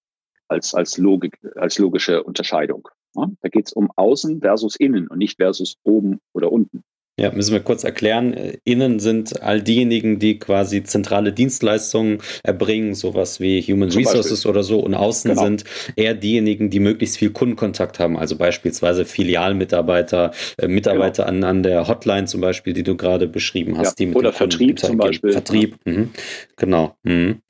[0.48, 2.90] als, als, Logik, als logische Unterscheidung.
[3.16, 6.84] Ja, da geht es um Außen versus Innen und nicht versus oben oder unten.
[7.20, 8.34] Ja, müssen wir kurz erklären.
[8.64, 14.50] Innen sind all diejenigen, die quasi zentrale Dienstleistungen erbringen, sowas wie Human Zum Resources Beispiel.
[14.50, 14.80] oder so.
[14.80, 15.44] Und außen genau.
[15.44, 15.64] sind
[15.96, 18.18] eher diejenigen, die möglichst viel Kundenkontakt haben.
[18.18, 21.38] Also beispielsweise Filialmitarbeiter, äh, Mitarbeiter genau.
[21.50, 24.00] an, an der Hotline zum Beispiel, die du gerade beschrieben hast.
[24.00, 24.08] Ja.
[24.14, 25.34] oder Vertrieb zum Beispiel.
[25.34, 25.92] Vertrieb, ja.
[25.92, 26.10] mhm.
[26.58, 26.96] genau.
[27.04, 27.44] Mhm.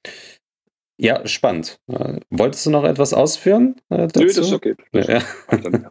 [1.03, 1.81] Ja, spannend.
[1.91, 3.75] Äh, wolltest du noch etwas ausführen?
[3.89, 4.21] Äh, dazu?
[4.21, 4.73] Nö, das ist okay.
[4.93, 5.21] Das ja.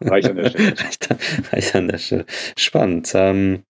[0.01, 0.73] Reicht an der Stelle.
[1.51, 2.25] reicht, an der Stelle.
[2.57, 3.11] Spannend.
[3.13, 3.61] Ähm,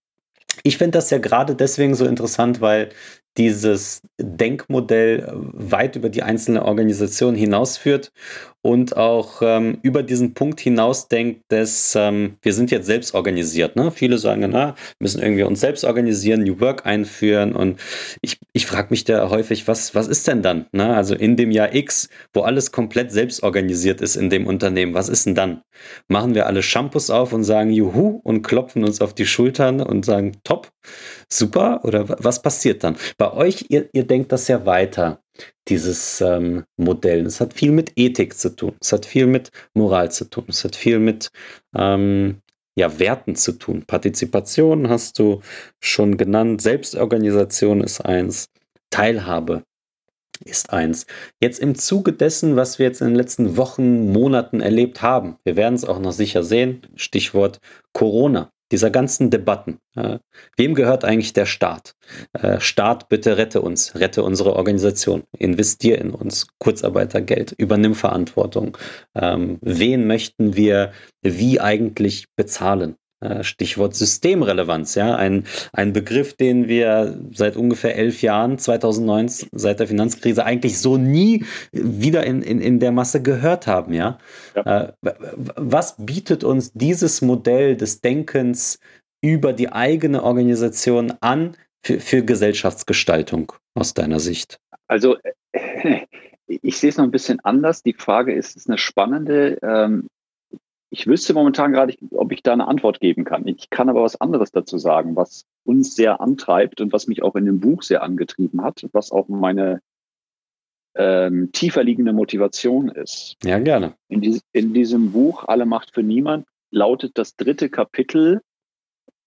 [0.63, 2.89] ich finde das ja gerade deswegen so interessant, weil
[3.35, 8.13] dieses Denkmodell weit über die einzelne Organisation hinausführt
[8.63, 13.75] und auch ähm, über diesen Punkt hinausdenkt, dass ähm, wir sind jetzt selbst organisiert.
[13.75, 13.91] Ne?
[13.91, 17.79] Viele sagen, na, müssen irgendwie uns selbst organisieren, New Work einführen und
[18.21, 20.65] ich, ich frage mich da häufig, was, was ist denn dann?
[20.71, 20.95] Ne?
[20.95, 25.09] Also in dem Jahr X, wo alles komplett selbst organisiert ist in dem Unternehmen, was
[25.09, 25.61] ist denn dann?
[26.07, 30.05] Machen wir alle Shampoos auf und sagen Juhu und klopfen uns auf die Schultern und
[30.05, 30.71] sagen top,
[31.27, 32.95] super oder was passiert dann?
[33.17, 35.22] Bei euch, ihr, ihr denkt das ja weiter,
[35.67, 37.25] dieses ähm, Modell.
[37.25, 40.63] Es hat viel mit Ethik zu tun, es hat viel mit Moral zu tun, es
[40.63, 41.31] hat viel mit
[41.75, 42.41] ähm,
[42.75, 43.83] ja, Werten zu tun.
[43.85, 45.41] Partizipation hast du
[45.79, 48.49] schon genannt, Selbstorganisation ist eins,
[48.89, 49.63] Teilhabe
[50.43, 51.05] ist eins.
[51.39, 55.55] Jetzt im Zuge dessen, was wir jetzt in den letzten Wochen, Monaten erlebt haben, wir
[55.55, 57.59] werden es auch noch sicher sehen, Stichwort
[57.93, 59.77] Corona dieser ganzen Debatten.
[59.95, 60.17] Äh,
[60.57, 61.95] wem gehört eigentlich der Staat?
[62.33, 68.75] Äh, Staat, bitte rette uns, rette unsere Organisation, investier in uns, Kurzarbeitergeld, übernimm Verantwortung.
[69.13, 72.95] Ähm, wen möchten wir wie eigentlich bezahlen?
[73.23, 79.79] Äh, Stichwort Systemrelevanz, ja, ein, ein Begriff, den wir seit ungefähr elf Jahren, 2009, seit
[79.79, 84.17] der Finanzkrise, eigentlich so nie wieder in, in, in der Masse gehört haben, ja.
[84.55, 84.89] ja.
[84.89, 84.93] Äh,
[85.55, 88.79] was bietet uns dieses Modell des Denkens
[89.21, 94.59] über die eigene Organisation an für, für Gesellschaftsgestaltung aus deiner Sicht?
[94.87, 95.15] Also
[96.47, 97.83] ich sehe es noch ein bisschen anders.
[97.83, 99.59] Die Frage ist, ist eine spannende.
[99.61, 100.07] Ähm,
[100.93, 103.47] ich wüsste momentan gerade nicht, ob ich da eine Antwort geben kann.
[103.47, 107.35] Ich kann aber was anderes dazu sagen, was uns sehr antreibt und was mich auch
[107.35, 109.81] in dem Buch sehr angetrieben hat, was auch meine
[110.95, 113.37] ähm, tiefer liegende Motivation ist.
[113.43, 113.95] Ja, gerne.
[114.07, 118.41] In, dies, in diesem Buch Alle Macht für Niemand lautet das dritte Kapitel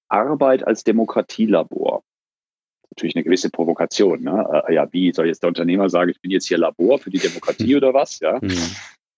[0.08, 2.04] Arbeit als Demokratielabor.
[2.90, 4.22] Natürlich eine gewisse Provokation.
[4.22, 4.62] Ne?
[4.68, 7.18] Äh, ja, wie soll jetzt der Unternehmer sagen, ich bin jetzt hier Labor für die
[7.18, 8.20] Demokratie oder was?
[8.20, 8.38] Ja.
[8.40, 8.56] Mhm.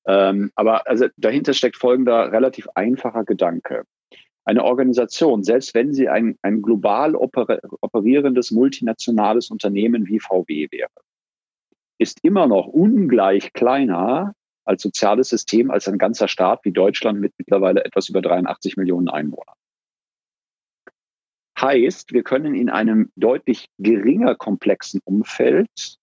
[0.07, 3.85] Ähm, aber also dahinter steckt folgender relativ einfacher Gedanke.
[4.45, 10.89] Eine Organisation, selbst wenn sie ein, ein global oper operierendes multinationales Unternehmen wie VW wäre,
[11.99, 14.33] ist immer noch ungleich kleiner
[14.65, 19.09] als soziales System als ein ganzer Staat wie Deutschland mit mittlerweile etwas über 83 Millionen
[19.09, 19.55] Einwohnern.
[21.61, 25.99] Heißt, wir können in einem deutlich geringer komplexen Umfeld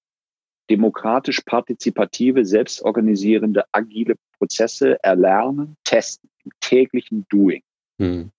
[0.69, 7.63] demokratisch partizipative, selbstorganisierende, agile Prozesse erlernen, testen, im täglichen Doing.
[7.97, 8.31] Mhm.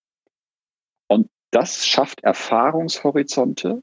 [1.08, 3.82] Und das schafft Erfahrungshorizonte,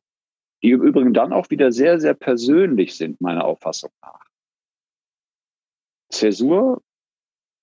[0.61, 4.25] die im Übrigen dann auch wieder sehr, sehr persönlich sind, meiner Auffassung nach.
[6.09, 6.81] Zäsur,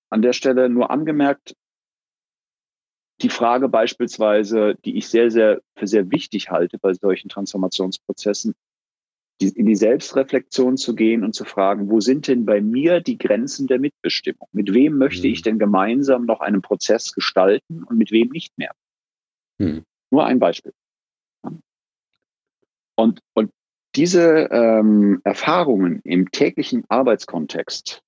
[0.09, 1.55] an der Stelle nur angemerkt,
[3.21, 8.55] die Frage beispielsweise, die ich sehr, sehr für sehr wichtig halte bei solchen Transformationsprozessen,
[9.41, 13.67] in die Selbstreflexion zu gehen und zu fragen, wo sind denn bei mir die Grenzen
[13.67, 14.47] der Mitbestimmung?
[14.51, 15.33] Mit wem möchte mhm.
[15.33, 18.71] ich denn gemeinsam noch einen Prozess gestalten und mit wem nicht mehr?
[19.57, 19.83] Mhm.
[20.11, 20.73] Nur ein Beispiel.
[22.95, 23.51] Und, und
[23.95, 28.03] diese ähm, Erfahrungen im täglichen Arbeitskontext,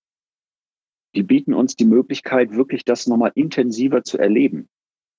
[1.15, 4.67] die bieten uns die Möglichkeit, wirklich das nochmal intensiver zu erleben.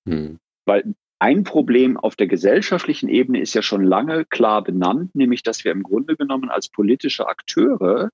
[0.05, 0.39] Mhm.
[0.65, 5.65] Weil ein Problem auf der gesellschaftlichen Ebene ist ja schon lange klar benannt, nämlich dass
[5.65, 8.11] wir im Grunde genommen als politische Akteure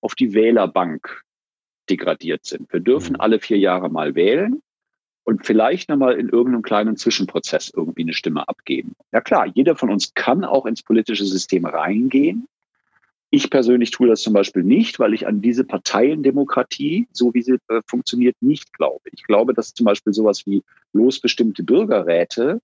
[0.00, 1.22] auf die Wählerbank
[1.90, 2.72] degradiert sind.
[2.72, 3.20] Wir dürfen mhm.
[3.20, 4.62] alle vier Jahre mal wählen
[5.24, 8.94] und vielleicht nochmal in irgendeinem kleinen Zwischenprozess irgendwie eine Stimme abgeben.
[9.10, 12.46] Ja klar, jeder von uns kann auch ins politische System reingehen,
[13.34, 17.56] Ich persönlich tue das zum Beispiel nicht, weil ich an diese Parteiendemokratie, so wie sie
[17.68, 19.08] äh, funktioniert, nicht glaube.
[19.10, 22.60] Ich glaube, dass zum Beispiel sowas wie losbestimmte Bürgerräte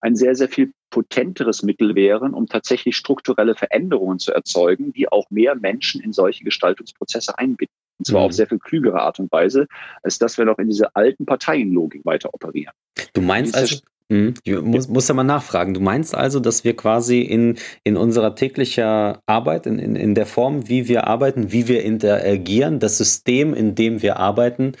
[0.00, 5.30] ein sehr, sehr viel potenteres Mittel wären, um tatsächlich strukturelle Veränderungen zu erzeugen, die auch
[5.30, 7.74] mehr Menschen in solche Gestaltungsprozesse einbinden.
[7.98, 8.26] Und zwar mhm.
[8.26, 9.68] auf sehr viel klügere Art und Weise,
[10.02, 12.74] als dass wir noch in diese alten Parteienlogik weiter operieren.
[13.12, 13.76] Du meinst also,
[14.08, 15.74] ich muss, muss ja mal nachfragen.
[15.74, 20.24] Du meinst also, dass wir quasi in, in unserer täglicher Arbeit, in, in, in der
[20.24, 24.72] Form, wie wir arbeiten, wie wir interagieren, das System, in dem wir arbeiten,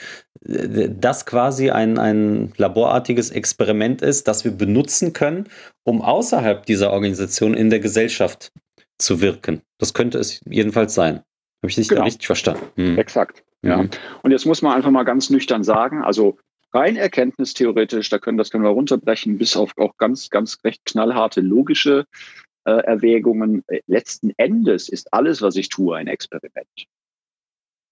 [0.46, 5.48] äh, das quasi ein, ein laborartiges Experiment ist, das wir benutzen können,
[5.84, 8.50] um außerhalb dieser Organisation in der Gesellschaft
[8.96, 9.60] zu wirken.
[9.78, 11.16] Das könnte es jedenfalls sein.
[11.62, 12.04] Habe ich dich genau.
[12.04, 12.64] richtig verstanden?
[12.76, 12.98] Hm.
[12.98, 13.44] Exakt.
[13.62, 13.78] Ja.
[13.78, 13.90] Mhm.
[14.22, 16.38] Und jetzt muss man einfach mal ganz nüchtern sagen, also
[16.72, 21.40] rein erkenntnistheoretisch, da können, das können wir runterbrechen, bis auf auch ganz, ganz recht knallharte
[21.40, 22.04] logische
[22.64, 23.64] äh, Erwägungen.
[23.86, 26.86] Letzten Endes ist alles, was ich tue, ein Experiment.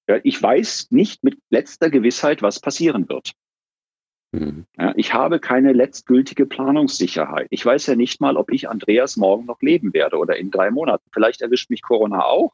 [0.08, 3.32] Ja, ich weiß nicht mit letzter Gewissheit, was passieren wird.
[4.32, 4.66] Mhm.
[4.78, 7.48] Ja, ich habe keine letztgültige Planungssicherheit.
[7.50, 10.70] Ich weiß ja nicht mal, ob ich Andreas morgen noch leben werde oder in drei
[10.70, 11.08] Monaten.
[11.12, 12.52] Vielleicht erwischt mich Corona auch.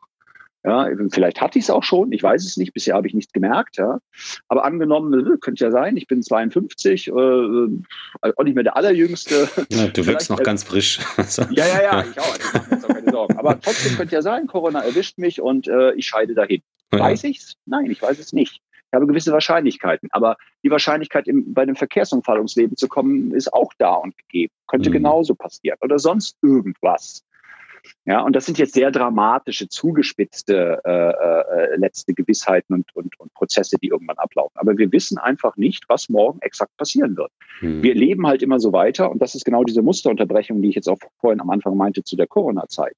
[0.64, 3.32] Ja, vielleicht hatte ich es auch schon, ich weiß es nicht, bisher habe ich nichts
[3.32, 3.78] gemerkt.
[3.78, 3.98] Ja.
[4.46, 8.76] Aber angenommen, äh, könnte ja sein, ich bin 52, äh, äh, auch nicht mehr der
[8.76, 9.48] Allerjüngste.
[9.70, 11.00] Ja, du wirkst noch äh, ganz frisch.
[11.50, 12.36] ja, ja, ja, ich auch.
[12.36, 13.36] Ich mache mir jetzt auch keine Sorgen.
[13.38, 16.62] Aber trotzdem könnte ja sein, Corona erwischt mich und äh, ich scheide dahin.
[16.92, 17.00] Ja.
[17.00, 17.56] Weiß ich's?
[17.66, 18.60] Nein, ich weiß es nicht.
[18.92, 20.10] Ich habe gewisse Wahrscheinlichkeiten.
[20.12, 24.16] Aber die Wahrscheinlichkeit, im, bei einem Verkehrsunfall ums Leben zu kommen, ist auch da und
[24.18, 24.52] gegeben.
[24.68, 24.94] Könnte mhm.
[24.94, 25.78] genauso passieren.
[25.80, 27.24] Oder sonst irgendwas.
[28.04, 33.32] Ja, und das sind jetzt sehr dramatische, zugespitzte äh, äh, letzte Gewissheiten und, und, und
[33.34, 34.56] Prozesse, die irgendwann ablaufen.
[34.56, 37.30] Aber wir wissen einfach nicht, was morgen exakt passieren wird.
[37.60, 37.82] Hm.
[37.82, 40.88] Wir leben halt immer so weiter und das ist genau diese Musterunterbrechung, die ich jetzt
[40.88, 42.94] auch vorhin am Anfang meinte zu der Corona-Zeit.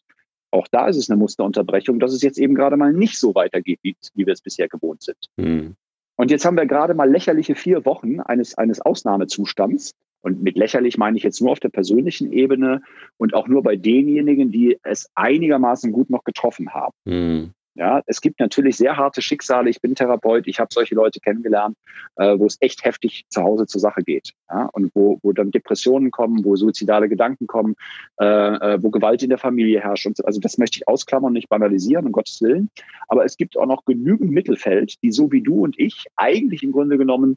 [0.51, 3.81] Auch da ist es eine Musterunterbrechung, dass es jetzt eben gerade mal nicht so weitergeht,
[3.83, 5.19] wie, wie wir es bisher gewohnt sind.
[5.39, 5.75] Hm.
[6.17, 9.95] Und jetzt haben wir gerade mal lächerliche vier Wochen eines, eines Ausnahmezustands.
[10.25, 12.81] Und mit lächerlich meine ich jetzt nur auf der persönlichen Ebene
[13.19, 16.95] und auch nur bei denjenigen, die es einigermaßen gut noch getroffen haben.
[17.05, 17.53] Mhm.
[17.77, 19.69] Ja, es gibt natürlich sehr harte Schicksale.
[19.69, 21.77] Ich bin Therapeut, ich habe solche Leute kennengelernt,
[22.17, 24.33] äh, wo es echt heftig zu Hause zur Sache geht.
[24.49, 27.75] Ja, und wo, wo dann Depressionen kommen, wo suizidale Gedanken kommen,
[28.21, 30.07] äh, äh, wo Gewalt in der Familie herrscht.
[30.07, 32.71] Und, also das möchte ich ausklammern und nicht banalisieren, um Gottes Willen.
[33.09, 36.71] Aber es gibt auch noch genügend Mittelfeld, die so wie du und ich eigentlich im
[36.71, 37.37] Grunde genommen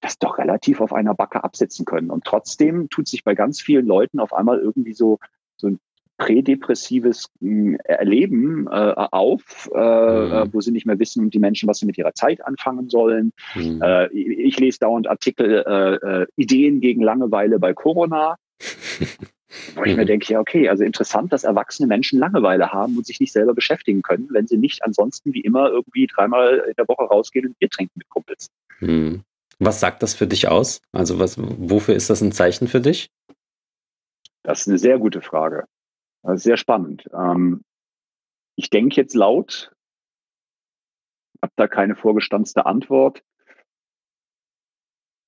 [0.00, 2.10] das doch relativ auf einer Backe absetzen können.
[2.10, 5.18] Und trotzdem tut sich bei ganz vielen Leuten auf einmal irgendwie so,
[5.56, 5.80] so ein
[6.18, 10.32] prädepressives hm, Erleben äh, auf, äh, mhm.
[10.32, 13.32] Äh, wo sie nicht mehr wissen, die Menschen, was sie mit ihrer Zeit anfangen sollen.
[13.54, 13.80] Mhm.
[13.80, 18.36] Äh, ich lese dauernd Artikel, äh, äh, Ideen gegen Langeweile bei Corona.
[19.76, 20.08] Wo ich mir mhm.
[20.08, 24.02] denke, ja, okay, also interessant, dass erwachsene Menschen Langeweile haben und sich nicht selber beschäftigen
[24.02, 27.70] können, wenn sie nicht ansonsten wie immer irgendwie dreimal in der Woche rausgehen und Bier
[27.70, 28.50] trinken mit Kumpels.
[28.80, 29.22] Mhm.
[29.58, 30.82] Was sagt das für dich aus?
[30.92, 33.10] Also was, wofür ist das ein Zeichen für dich?
[34.44, 35.66] Das ist eine sehr gute Frage.
[36.22, 37.08] Das ist sehr spannend.
[37.12, 37.64] Ähm,
[38.56, 39.72] ich denke jetzt laut,
[41.42, 43.22] habe da keine vorgestanzte Antwort.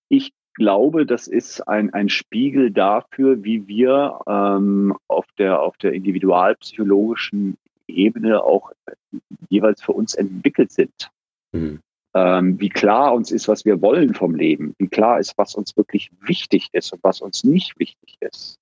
[0.09, 5.93] Ich glaube, das ist ein, ein Spiegel dafür, wie wir ähm, auf, der, auf der
[5.93, 8.73] individualpsychologischen Ebene auch
[9.49, 11.11] jeweils für uns entwickelt sind.
[11.53, 11.81] Mhm
[12.15, 15.77] ähm, wie klar uns ist, was wir wollen vom Leben, wie klar ist, was uns
[15.77, 18.59] wirklich wichtig ist und was uns nicht wichtig ist.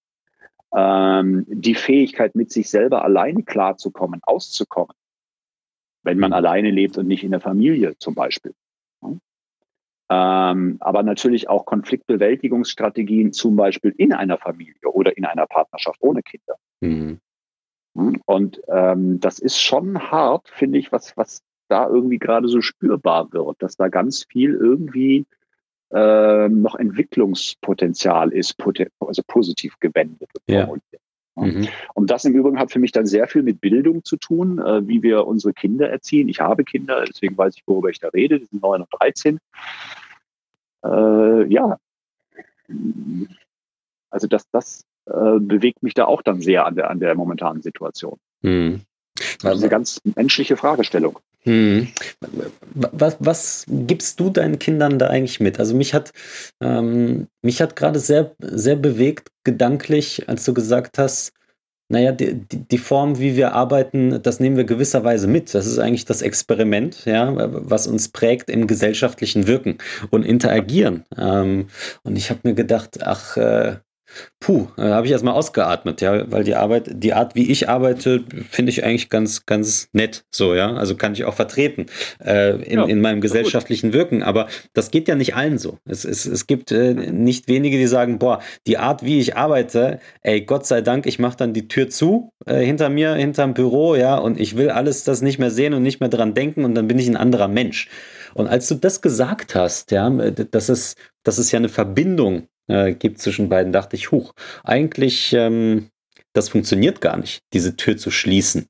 [0.75, 4.95] Ähm, die Fähigkeit, mit sich selber alleine klarzukommen, auszukommen,
[6.03, 8.55] wenn man alleine lebt und nicht in der Familie zum Beispiel.
[10.11, 16.23] Ähm, aber natürlich auch Konfliktbewältigungsstrategien, zum Beispiel in einer Familie oder in einer Partnerschaft ohne
[16.23, 16.57] Kinder.
[17.95, 18.23] Mhm.
[18.25, 23.33] Und ähm, das ist schon hart, finde ich, was, was da irgendwie gerade so spürbar
[23.33, 25.27] wird, dass da ganz viel irgendwie
[25.91, 28.57] äh, noch Entwicklungspotenzial ist,
[29.01, 30.31] also positiv gewendet.
[30.47, 30.69] Ja.
[31.37, 31.69] Mhm.
[31.95, 34.87] Und das im Übrigen hat für mich dann sehr viel mit Bildung zu tun, äh,
[34.87, 36.29] wie wir unsere Kinder erziehen.
[36.29, 38.41] Ich habe Kinder, deswegen weiß ich, worüber ich da rede.
[38.41, 39.39] Die sind 9 und 13.
[40.85, 41.79] Äh, ja,
[44.11, 47.63] also das, das äh, bewegt mich da auch dann sehr an der, an der momentanen
[47.63, 48.19] Situation.
[48.43, 48.83] Mhm.
[49.43, 51.19] Das ist eine ganz menschliche Fragestellung.
[51.45, 51.89] Hm.
[52.75, 55.59] Was, was, gibst du deinen Kindern da eigentlich mit?
[55.59, 56.13] Also mich hat
[56.61, 61.33] ähm, mich hat gerade sehr sehr bewegt gedanklich, als du gesagt hast,
[61.91, 65.55] naja, die, die, Form, wie wir arbeiten, das nehmen wir gewisserweise mit.
[65.55, 69.79] Das ist eigentlich das Experiment, ja, was uns prägt im gesellschaftlichen Wirken
[70.11, 71.05] und Interagieren.
[71.17, 71.69] Ähm,
[72.03, 73.77] und ich habe mir gedacht, ach, äh,
[74.41, 78.25] puh, da habe ich erstmal ausgeatmet, ja, weil die Arbeit, die Art, wie ich arbeite,
[78.51, 81.87] finde ich eigentlich ganz, ganz nett, so, ja, also kann ich auch vertreten
[82.25, 85.79] äh, in, ja, in meinem gesellschaftlichen Wirken, aber das geht ja nicht allen so.
[85.85, 90.01] Es, es, es gibt äh, nicht wenige, die sagen, boah, die Art, wie ich arbeite,
[90.23, 93.97] ey, Gott sei Dank, ich mache dann die Tür zu äh, hinter mir, hinterm Büro,
[93.97, 96.75] ja, und ich will alles das nicht mehr sehen und nicht mehr dran denken und
[96.75, 97.89] dann bin ich ein anderer Mensch.
[98.35, 102.93] Und als du das gesagt hast, ja, dass es, dass es ja eine Verbindung äh,
[102.93, 104.33] gibt zwischen beiden, dachte ich, huch,
[104.65, 105.91] eigentlich, ähm,
[106.33, 108.67] das funktioniert gar nicht, diese Tür zu schließen.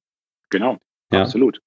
[0.50, 0.78] Genau,
[1.12, 1.22] ja.
[1.22, 1.60] absolut.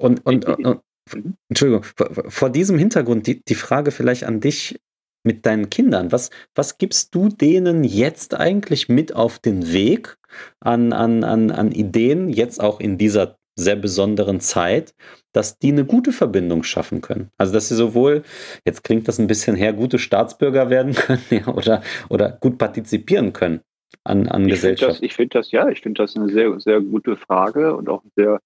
[0.00, 0.80] Und, und, und, und
[1.14, 1.34] mhm.
[1.48, 4.78] Entschuldigung, vor, vor, diesem Hintergrund die, die Frage vielleicht an dich
[5.24, 6.12] mit deinen Kindern.
[6.12, 10.16] Was, was gibst du denen jetzt eigentlich mit auf den Weg
[10.60, 14.94] an, an, an, an Ideen, jetzt auch in dieser sehr besonderen Zeit,
[15.32, 17.30] dass die eine gute Verbindung schaffen können.
[17.36, 18.22] Also dass sie sowohl,
[18.64, 23.32] jetzt klingt das ein bisschen her, gute Staatsbürger werden können ja, oder, oder gut partizipieren
[23.32, 23.60] können
[24.04, 24.98] an, an ich Gesellschaft.
[24.98, 27.88] Find das, ich finde das, ja, ich finde das eine sehr, sehr gute Frage und
[27.88, 28.40] auch sehr,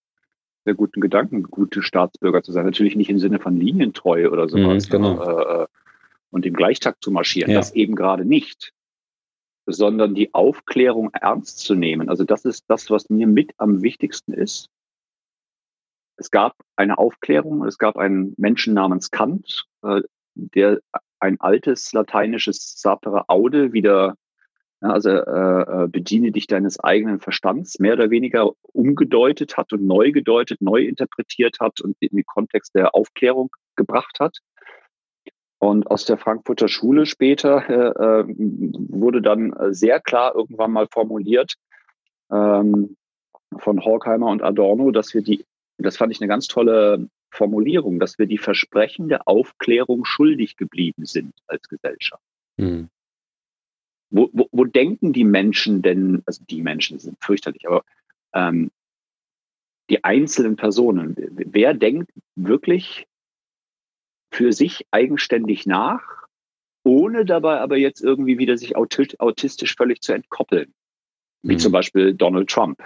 [0.64, 2.64] sehr guten Gedanken, gute Staatsbürger zu sein.
[2.64, 4.88] Natürlich nicht im Sinne von Linientreue oder sowas.
[4.88, 5.22] Mhm, genau.
[5.22, 5.66] Äh, äh,
[6.30, 7.50] und im Gleichtakt zu marschieren.
[7.50, 7.58] Ja.
[7.58, 8.72] Das eben gerade nicht
[9.66, 12.08] sondern die Aufklärung ernst zu nehmen.
[12.08, 14.68] Also das ist das, was mir mit am wichtigsten ist,
[16.16, 20.02] es gab eine Aufklärung, es gab einen Menschen namens Kant, äh,
[20.34, 20.80] der
[21.20, 24.16] ein altes lateinisches Sapere Aude wieder,
[24.80, 30.10] also äh, äh, bediene dich deines eigenen Verstands, mehr oder weniger umgedeutet hat und neu
[30.10, 34.38] gedeutet, neu interpretiert hat und in den Kontext der Aufklärung gebracht hat.
[35.58, 41.54] Und aus der Frankfurter Schule später wurde dann sehr klar irgendwann mal formuliert
[42.32, 42.96] ähm,
[43.58, 45.44] von Horkheimer und Adorno, dass wir die
[45.78, 51.06] das fand ich eine ganz tolle Formulierung, dass wir die Versprechen der Aufklärung schuldig geblieben
[51.06, 52.22] sind als Gesellschaft.
[52.58, 52.88] Mhm.
[54.10, 57.82] Wo, wo, wo, denken die Menschen denn, also die Menschen sind fürchterlich, aber
[58.34, 58.70] ähm,
[59.88, 63.06] die einzelnen Personen, wer denkt wirklich
[64.30, 66.02] für sich eigenständig nach,
[66.84, 70.72] ohne dabei aber jetzt irgendwie wieder sich autistisch völlig zu entkoppeln?
[71.42, 71.58] Wie mhm.
[71.58, 72.82] zum Beispiel Donald Trump.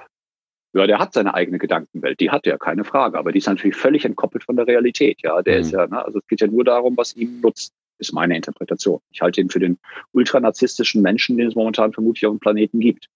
[0.77, 3.77] Ja, der hat seine eigene Gedankenwelt, die hat er, keine Frage, aber die ist natürlich
[3.77, 5.23] völlig entkoppelt von der Realität.
[5.23, 5.61] Ja, der mhm.
[5.63, 9.01] ist ja, ne, also es geht ja nur darum, was ihm nutzt, ist meine Interpretation.
[9.11, 9.79] Ich halte ihn für den
[10.13, 13.09] ultranarzisstischen Menschen, den es momentan vermutlich auf dem Planeten gibt.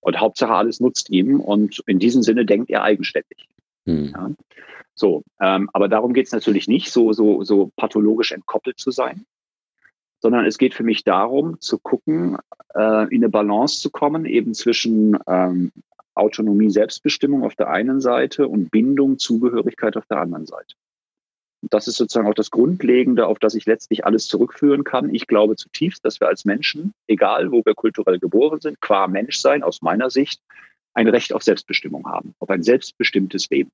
[0.00, 3.48] Und Hauptsache alles nutzt ihm und in diesem Sinne denkt er eigenständig.
[3.86, 4.12] Mhm.
[4.14, 4.30] Ja.
[4.94, 9.24] So, ähm, aber darum geht es natürlich nicht, so, so, so pathologisch entkoppelt zu sein,
[10.20, 12.36] sondern es geht für mich darum, zu gucken,
[12.74, 15.72] äh, in eine Balance zu kommen, eben zwischen ähm,
[16.14, 20.74] Autonomie, Selbstbestimmung auf der einen Seite und Bindung, Zugehörigkeit auf der anderen Seite.
[21.62, 25.14] das ist sozusagen auch das Grundlegende, auf das ich letztlich alles zurückführen kann.
[25.14, 29.62] Ich glaube zutiefst, dass wir als Menschen, egal wo wir kulturell geboren sind, qua Menschsein
[29.62, 30.42] aus meiner Sicht,
[30.92, 33.70] ein Recht auf Selbstbestimmung haben, auf ein selbstbestimmtes Leben.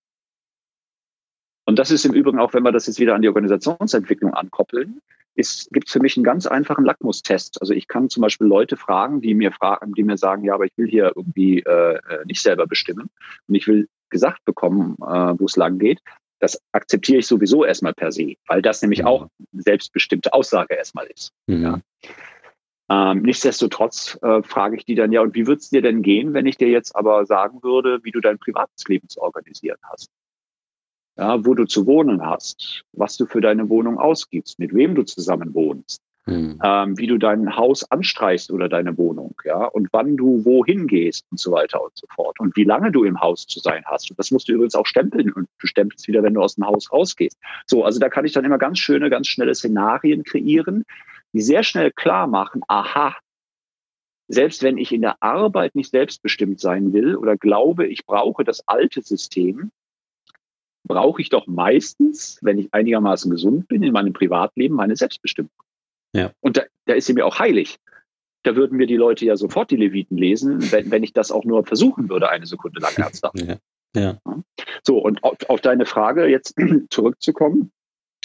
[1.67, 5.01] Und das ist im Übrigen auch, wenn wir das jetzt wieder an die Organisationsentwicklung ankoppeln,
[5.35, 7.61] gibt es für mich einen ganz einfachen Lackmustest.
[7.61, 10.67] Also ich kann zum Beispiel Leute fragen, die mir fragen, die mir sagen, ja, aber
[10.67, 13.11] ich will hier irgendwie äh, äh nicht selber bestimmen
[13.49, 16.01] und ich will gesagt bekommen, äh, wo es lang geht.
[16.41, 19.07] Das akzeptiere ich sowieso erstmal per se, weil das nämlich mhm.
[19.07, 21.33] auch selbstbestimmte Aussage erstmal ist.
[21.47, 21.63] Mhm.
[21.63, 21.81] Ja.
[22.91, 26.35] Ähm, nichtsdestotrotz äh, frage ich die dann ja, und wie würde es dir denn gehen,
[26.35, 30.11] wenn ich dir jetzt aber sagen würde, wie du dein privates Leben zu organisieren hast?
[31.21, 35.03] Ja, wo du zu wohnen hast, was du für deine Wohnung ausgibst, mit wem du
[35.03, 36.59] zusammen wohnst, mhm.
[36.65, 41.27] ähm, wie du dein Haus anstreichst oder deine Wohnung, ja, und wann du wohin gehst
[41.31, 44.11] und so weiter und so fort und wie lange du im Haus zu sein hast.
[44.11, 46.65] Und das musst du übrigens auch stempeln und du stempelst wieder, wenn du aus dem
[46.65, 47.37] Haus rausgehst.
[47.67, 50.85] So, also da kann ich dann immer ganz schöne, ganz schnelle Szenarien kreieren,
[51.35, 53.15] die sehr schnell klar machen, aha,
[54.27, 58.67] selbst wenn ich in der Arbeit nicht selbstbestimmt sein will oder glaube, ich brauche das
[58.67, 59.71] alte System,
[60.91, 65.53] brauche ich doch meistens, wenn ich einigermaßen gesund bin, in meinem Privatleben meine Selbstbestimmung.
[66.13, 66.33] Ja.
[66.41, 67.79] Und da, da ist sie mir auch heilig.
[68.43, 71.45] Da würden mir die Leute ja sofort die Leviten lesen, wenn, wenn ich das auch
[71.45, 73.41] nur versuchen würde, eine Sekunde lang ernsthaft.
[73.41, 73.59] Ja.
[73.95, 74.19] Ja.
[74.85, 76.57] So, und auf, auf deine Frage jetzt
[76.91, 77.71] zurückzukommen.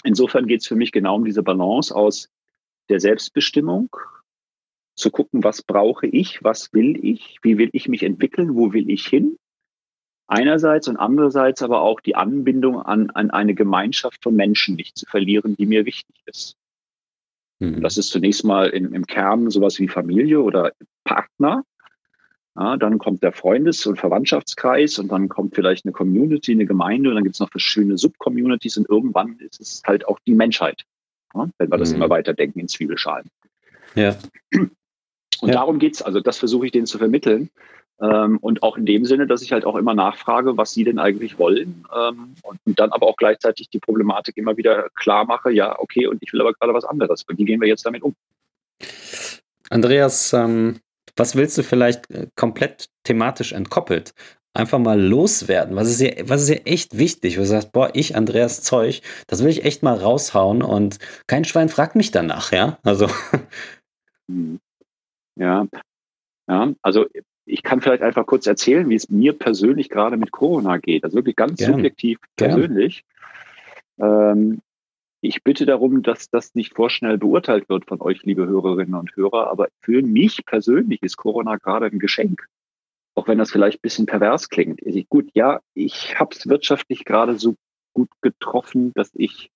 [0.04, 2.30] Insofern geht es für mich genau um diese Balance aus
[2.90, 3.96] der Selbstbestimmung,
[4.96, 8.90] zu gucken, was brauche ich, was will ich, wie will ich mich entwickeln, wo will
[8.90, 9.38] ich hin
[10.28, 15.06] einerseits und andererseits aber auch die Anbindung an, an eine Gemeinschaft von Menschen nicht zu
[15.06, 16.56] verlieren, die mir wichtig ist.
[17.60, 17.82] Mhm.
[17.82, 20.72] Das ist zunächst mal im, im Kern sowas wie Familie oder
[21.04, 21.64] Partner.
[22.58, 27.10] Ja, dann kommt der Freundes- und Verwandtschaftskreis und dann kommt vielleicht eine Community, eine Gemeinde
[27.10, 30.84] und dann gibt es noch verschiedene Subcommunities und irgendwann ist es halt auch die Menschheit,
[31.34, 31.98] ja, wenn wir das mhm.
[31.98, 33.30] immer weiterdenken in Zwiebelschalen.
[33.96, 34.16] Ja.
[35.42, 35.56] Und ja.
[35.56, 36.02] darum geht's.
[36.02, 37.50] Also das versuche ich denen zu vermitteln.
[38.02, 41.00] Ähm, und auch in dem Sinne, dass ich halt auch immer nachfrage, was sie denn
[41.00, 41.86] eigentlich wollen.
[41.96, 46.06] Ähm, und, und, dann aber auch gleichzeitig die Problematik immer wieder klar mache, ja, okay,
[46.08, 47.24] und ich will aber gerade was anderes.
[47.24, 48.14] Und wie gehen wir jetzt damit um?
[49.70, 50.80] Andreas, ähm,
[51.16, 54.14] was willst du vielleicht äh, komplett thematisch entkoppelt?
[54.54, 55.76] Einfach mal loswerden.
[55.76, 57.38] Was ist dir, was ist dir echt wichtig?
[57.38, 61.46] Wo du sagst, boah, ich, Andreas Zeug, das will ich echt mal raushauen und kein
[61.46, 62.78] Schwein fragt mich danach, ja?
[62.84, 63.08] Also.
[64.28, 64.60] Hm.
[65.38, 65.68] Ja,
[66.48, 67.06] ja, also
[67.46, 71.04] ich kann vielleicht einfach kurz erzählen, wie es mir persönlich gerade mit Corona geht.
[71.04, 71.74] Also wirklich ganz Gern.
[71.74, 73.04] subjektiv persönlich.
[74.00, 74.62] Ähm,
[75.22, 79.50] ich bitte darum, dass das nicht vorschnell beurteilt wird von euch, liebe Hörerinnen und Hörer.
[79.50, 82.48] Aber für mich persönlich ist Corona gerade ein Geschenk.
[83.16, 84.82] Auch wenn das vielleicht ein bisschen pervers klingt.
[84.82, 87.56] Ich, gut, ja, ich habe es wirtschaftlich gerade so
[87.94, 89.52] gut getroffen, dass ich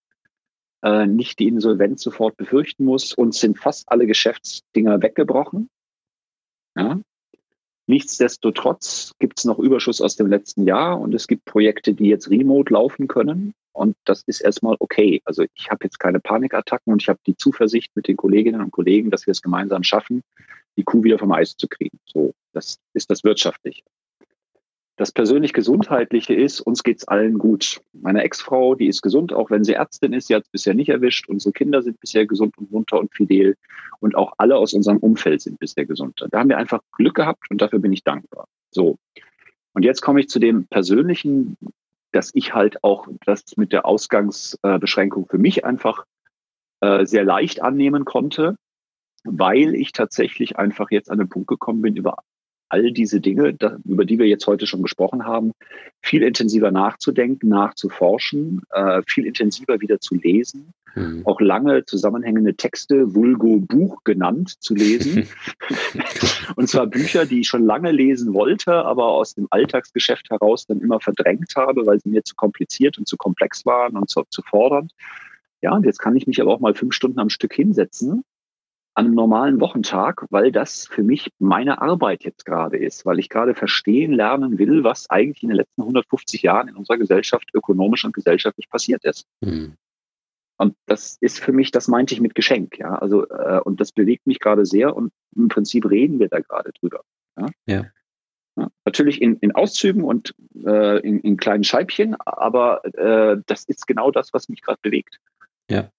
[0.82, 3.14] äh, nicht die Insolvenz sofort befürchten muss.
[3.14, 5.70] Uns sind fast alle Geschäftsdinger weggebrochen.
[6.76, 7.00] Ja?
[7.90, 12.30] Nichtsdestotrotz gibt es noch Überschuss aus dem letzten Jahr und es gibt Projekte, die jetzt
[12.30, 13.56] remote laufen können.
[13.72, 15.24] Und das ist erstmal okay.
[15.26, 18.70] Also ich habe jetzt keine Panikattacken und ich habe die Zuversicht mit den Kolleginnen und
[18.70, 20.22] Kollegen, dass wir es gemeinsam schaffen,
[20.78, 21.98] die Kuh wieder vom Eis zu kriegen.
[22.06, 23.82] So, das ist das Wirtschaftliche.
[25.00, 27.80] Das persönlich Gesundheitliche ist, uns geht's allen gut.
[27.94, 30.90] Meine Ex-Frau, die ist gesund, auch wenn sie Ärztin ist, sie hat es bisher nicht
[30.90, 31.30] erwischt.
[31.30, 33.56] Unsere Kinder sind bisher gesund und munter und fidel.
[34.02, 36.28] Und auch alle aus unserem Umfeld sind bisher gesund.
[36.30, 38.50] Da haben wir einfach Glück gehabt und dafür bin ich dankbar.
[38.72, 38.98] So.
[39.72, 41.56] Und jetzt komme ich zu dem Persönlichen,
[42.12, 46.04] dass ich halt auch das mit der Ausgangsbeschränkung für mich einfach
[46.82, 48.58] äh, sehr leicht annehmen konnte,
[49.24, 52.18] weil ich tatsächlich einfach jetzt an den Punkt gekommen bin, über
[52.70, 53.56] all diese Dinge,
[53.86, 55.52] über die wir jetzt heute schon gesprochen haben,
[56.02, 61.24] viel intensiver nachzudenken, nachzuforschen, äh, viel intensiver wieder zu lesen, mhm.
[61.26, 65.28] auch lange zusammenhängende Texte, vulgo Buch genannt, zu lesen.
[66.56, 70.80] und zwar Bücher, die ich schon lange lesen wollte, aber aus dem Alltagsgeschäft heraus dann
[70.80, 74.42] immer verdrängt habe, weil sie mir zu kompliziert und zu komplex waren und zu, zu
[74.44, 74.94] fordernd.
[75.62, 78.24] Ja, und jetzt kann ich mich aber auch mal fünf Stunden am Stück hinsetzen
[79.00, 83.30] an einem normalen Wochentag, weil das für mich meine Arbeit jetzt gerade ist, weil ich
[83.30, 88.04] gerade verstehen lernen will, was eigentlich in den letzten 150 Jahren in unserer Gesellschaft ökonomisch
[88.04, 89.26] und gesellschaftlich passiert ist.
[89.40, 89.78] Mhm.
[90.58, 92.94] Und das ist für mich, das meinte ich mit Geschenk, ja.
[92.96, 96.74] Also, äh, und das bewegt mich gerade sehr und im Prinzip reden wir da gerade
[96.82, 97.00] drüber.
[97.38, 97.46] Ja.
[97.68, 97.86] ja.
[98.58, 100.36] ja natürlich in, in Auszügen und
[100.66, 105.22] äh, in, in kleinen Scheibchen, aber äh, das ist genau das, was mich gerade bewegt.
[105.72, 105.90] Ja.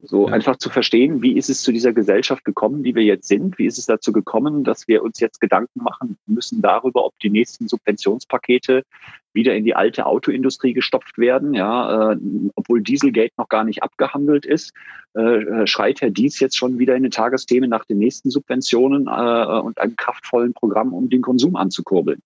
[0.00, 0.34] So ja.
[0.34, 3.58] einfach zu verstehen, wie ist es zu dieser Gesellschaft gekommen, die wir jetzt sind?
[3.58, 7.30] Wie ist es dazu gekommen, dass wir uns jetzt Gedanken machen müssen darüber, ob die
[7.30, 8.84] nächsten Subventionspakete
[9.32, 11.52] wieder in die alte Autoindustrie gestopft werden?
[11.52, 12.16] Ja, äh,
[12.54, 14.72] obwohl Dieselgate noch gar nicht abgehandelt ist,
[15.16, 19.08] äh, äh schreit Herr Dies jetzt schon wieder in den Tagesthemen nach den nächsten Subventionen
[19.08, 22.20] äh, und einem kraftvollen Programm, um den Konsum anzukurbeln.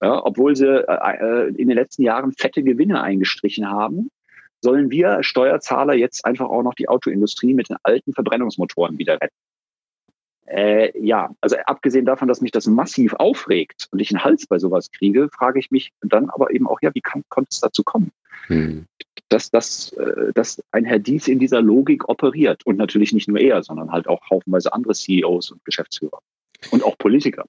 [0.00, 4.08] Ja, obwohl sie äh, äh in den letzten Jahren fette Gewinne eingestrichen haben
[4.60, 9.34] sollen wir Steuerzahler jetzt einfach auch noch die Autoindustrie mit den alten Verbrennungsmotoren wieder retten.
[10.46, 14.58] Äh, ja, also abgesehen davon, dass mich das massiv aufregt und ich einen Hals bei
[14.58, 17.82] sowas kriege, frage ich mich dann aber eben auch, ja, wie kann, konnte es dazu
[17.82, 18.10] kommen?
[18.46, 18.86] Hm.
[19.28, 23.38] Dass, dass, äh, dass ein Herr Dies in dieser Logik operiert und natürlich nicht nur
[23.38, 26.20] er, sondern halt auch haufenweise andere CEOs und Geschäftsführer
[26.70, 27.44] und auch Politiker.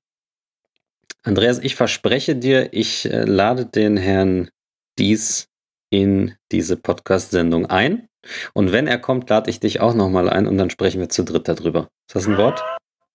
[1.24, 4.50] Andreas, ich verspreche dir, ich äh, lade den Herrn
[4.98, 5.49] Dies
[5.90, 8.08] in diese Podcast-Sendung ein.
[8.54, 11.24] Und wenn er kommt, lade ich dich auch nochmal ein und dann sprechen wir zu
[11.24, 11.90] dritt darüber.
[12.08, 12.64] Ist das ein Wort?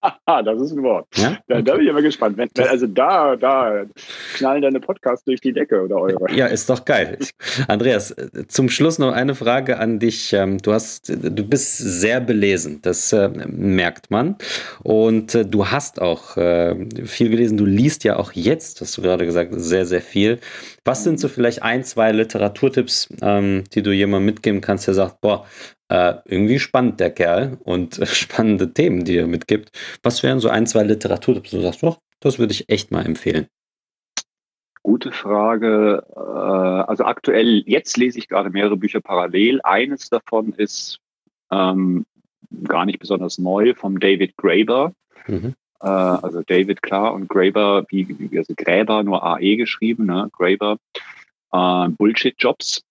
[0.27, 1.07] das ist ein Wort.
[1.15, 1.39] Ja?
[1.49, 2.37] Da, da, bin ich aber gespannt.
[2.37, 3.85] Wenn, also da, da
[4.35, 6.33] knallen deine Podcasts durch die Decke oder eure.
[6.35, 7.19] Ja, ist doch geil.
[7.69, 8.15] Andreas,
[8.49, 10.33] zum Schluss noch eine Frage an dich.
[10.33, 14.37] Ähm, du hast, du bist sehr belesen, das äh, merkt man.
[14.83, 16.75] Und äh, du hast auch äh,
[17.05, 17.57] viel gelesen.
[17.57, 20.39] Du liest ja auch jetzt, hast du gerade gesagt, sehr, sehr viel.
[20.85, 25.21] Was sind so vielleicht ein, zwei Literaturtipps, ähm, die du jemandem mitgeben kannst, der sagt,
[25.21, 25.47] boah,
[25.89, 29.71] äh, irgendwie spannend, der Kerl, und äh, spannende Themen, die er mitgibt.
[30.03, 33.47] Was wären so ein, zwei Literaturtipps, du sagst, doch, das würde ich echt mal empfehlen.
[34.83, 36.05] Gute Frage.
[36.15, 39.61] Äh, also aktuell, jetzt lese ich gerade mehrere Bücher parallel.
[39.63, 41.01] Eines davon ist
[41.51, 42.05] ähm,
[42.65, 44.93] gar nicht besonders neu, vom David Graeber.
[45.27, 45.55] Mhm.
[45.81, 50.29] Äh, also David klar und Graeber, wie, also Gräber, nur AE geschrieben, ne?
[50.33, 50.79] Graeber.
[51.53, 52.83] Äh, Bullshit-Jobs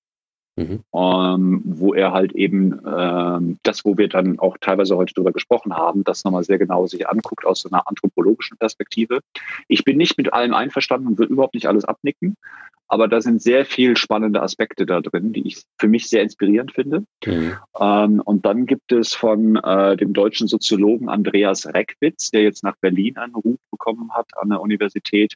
[0.55, 0.83] Mhm.
[0.93, 5.73] Ähm, wo er halt eben ähm, das, wo wir dann auch teilweise heute drüber gesprochen
[5.73, 9.21] haben, das nochmal sehr genau sich anguckt aus so einer anthropologischen Perspektive.
[9.67, 12.35] Ich bin nicht mit allem einverstanden und will überhaupt nicht alles abnicken,
[12.87, 16.73] aber da sind sehr viel spannende Aspekte da drin, die ich für mich sehr inspirierend
[16.73, 17.03] finde.
[17.25, 17.53] Mhm.
[17.79, 22.75] Ähm, und dann gibt es von äh, dem deutschen Soziologen Andreas Reckwitz, der jetzt nach
[22.79, 25.33] Berlin einen Ruf bekommen hat an der Universität,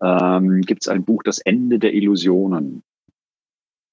[0.00, 2.84] ähm, gibt es ein Buch Das Ende der Illusionen.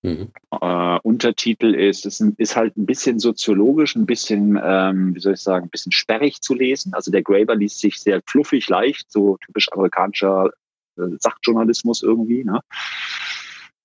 [0.06, 0.32] Mhm.
[0.52, 5.42] Äh, Untertitel ist, ist, ist halt ein bisschen soziologisch, ein bisschen, ähm, wie soll ich
[5.42, 6.94] sagen, ein bisschen sperrig zu lesen.
[6.94, 10.52] Also der Graeber liest sich sehr fluffig, leicht, so typisch amerikanischer
[10.98, 12.44] äh, Sachjournalismus irgendwie.
[12.44, 12.60] Ne?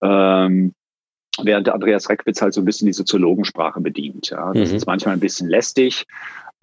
[0.03, 0.75] Ähm,
[1.43, 4.31] während der Andreas Reckwitz halt so ein bisschen die Soziologensprache bedient.
[4.31, 4.53] Ja.
[4.53, 4.77] Das mhm.
[4.77, 6.07] ist manchmal ein bisschen lästig,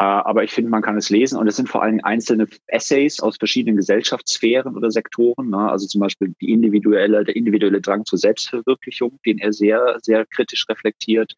[0.03, 3.37] aber ich finde, man kann es lesen und es sind vor allem einzelne Essays aus
[3.37, 5.49] verschiedenen Gesellschaftssphären oder Sektoren.
[5.49, 5.57] Ne?
[5.57, 10.65] Also zum Beispiel die individuelle, der individuelle Drang zur Selbstverwirklichung, den er sehr, sehr kritisch
[10.69, 11.35] reflektiert.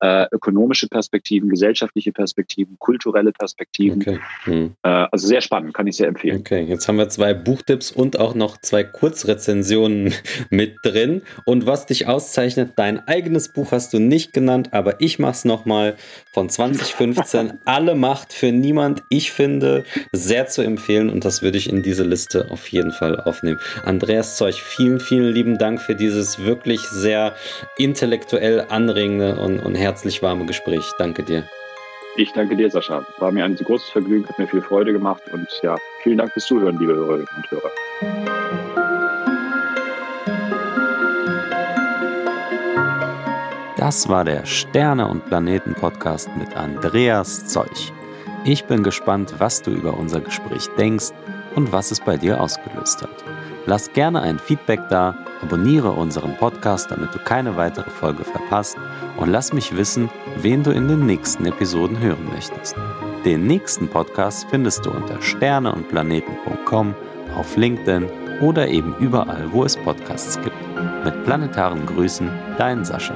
[0.00, 4.02] Äh, ökonomische Perspektiven, gesellschaftliche Perspektiven, kulturelle Perspektiven.
[4.02, 4.18] Okay.
[4.44, 4.74] Hm.
[4.82, 6.40] Äh, also sehr spannend, kann ich sehr empfehlen.
[6.40, 10.12] Okay, jetzt haben wir zwei Buchtipps und auch noch zwei Kurzrezensionen
[10.50, 11.22] mit drin.
[11.46, 15.44] Und was dich auszeichnet, dein eigenes Buch hast du nicht genannt, aber ich mache es
[15.46, 15.96] nochmal
[16.32, 17.60] von 2015.
[17.64, 19.02] Alle Macht für niemand.
[19.08, 23.20] Ich finde, sehr zu empfehlen und das würde ich in diese Liste auf jeden Fall
[23.20, 23.58] aufnehmen.
[23.84, 27.34] Andreas Zeug, vielen, vielen lieben Dank für dieses wirklich sehr
[27.78, 30.84] intellektuell anregende und, und herzlich warme Gespräch.
[30.98, 31.44] Danke dir.
[32.16, 33.04] Ich danke dir, Sascha.
[33.18, 36.46] War mir ein großes Vergnügen, hat mir viel Freude gemacht und ja, vielen Dank fürs
[36.46, 38.83] Zuhören, liebe Hörerinnen und Hörer.
[43.84, 47.92] Das war der Sterne und Planeten Podcast mit Andreas Zeuch.
[48.46, 51.10] Ich bin gespannt, was du über unser Gespräch denkst
[51.54, 53.22] und was es bei dir ausgelöst hat.
[53.66, 58.78] Lass gerne ein Feedback da, abonniere unseren Podcast, damit du keine weitere Folge verpasst
[59.18, 60.08] und lass mich wissen,
[60.38, 62.74] wen du in den nächsten Episoden hören möchtest.
[63.26, 66.94] Den nächsten Podcast findest du unter sterneundplaneten.com,
[67.36, 68.08] auf LinkedIn
[68.40, 70.56] oder eben überall, wo es Podcasts gibt.
[71.04, 73.14] Mit planetaren Grüßen, dein Sascha.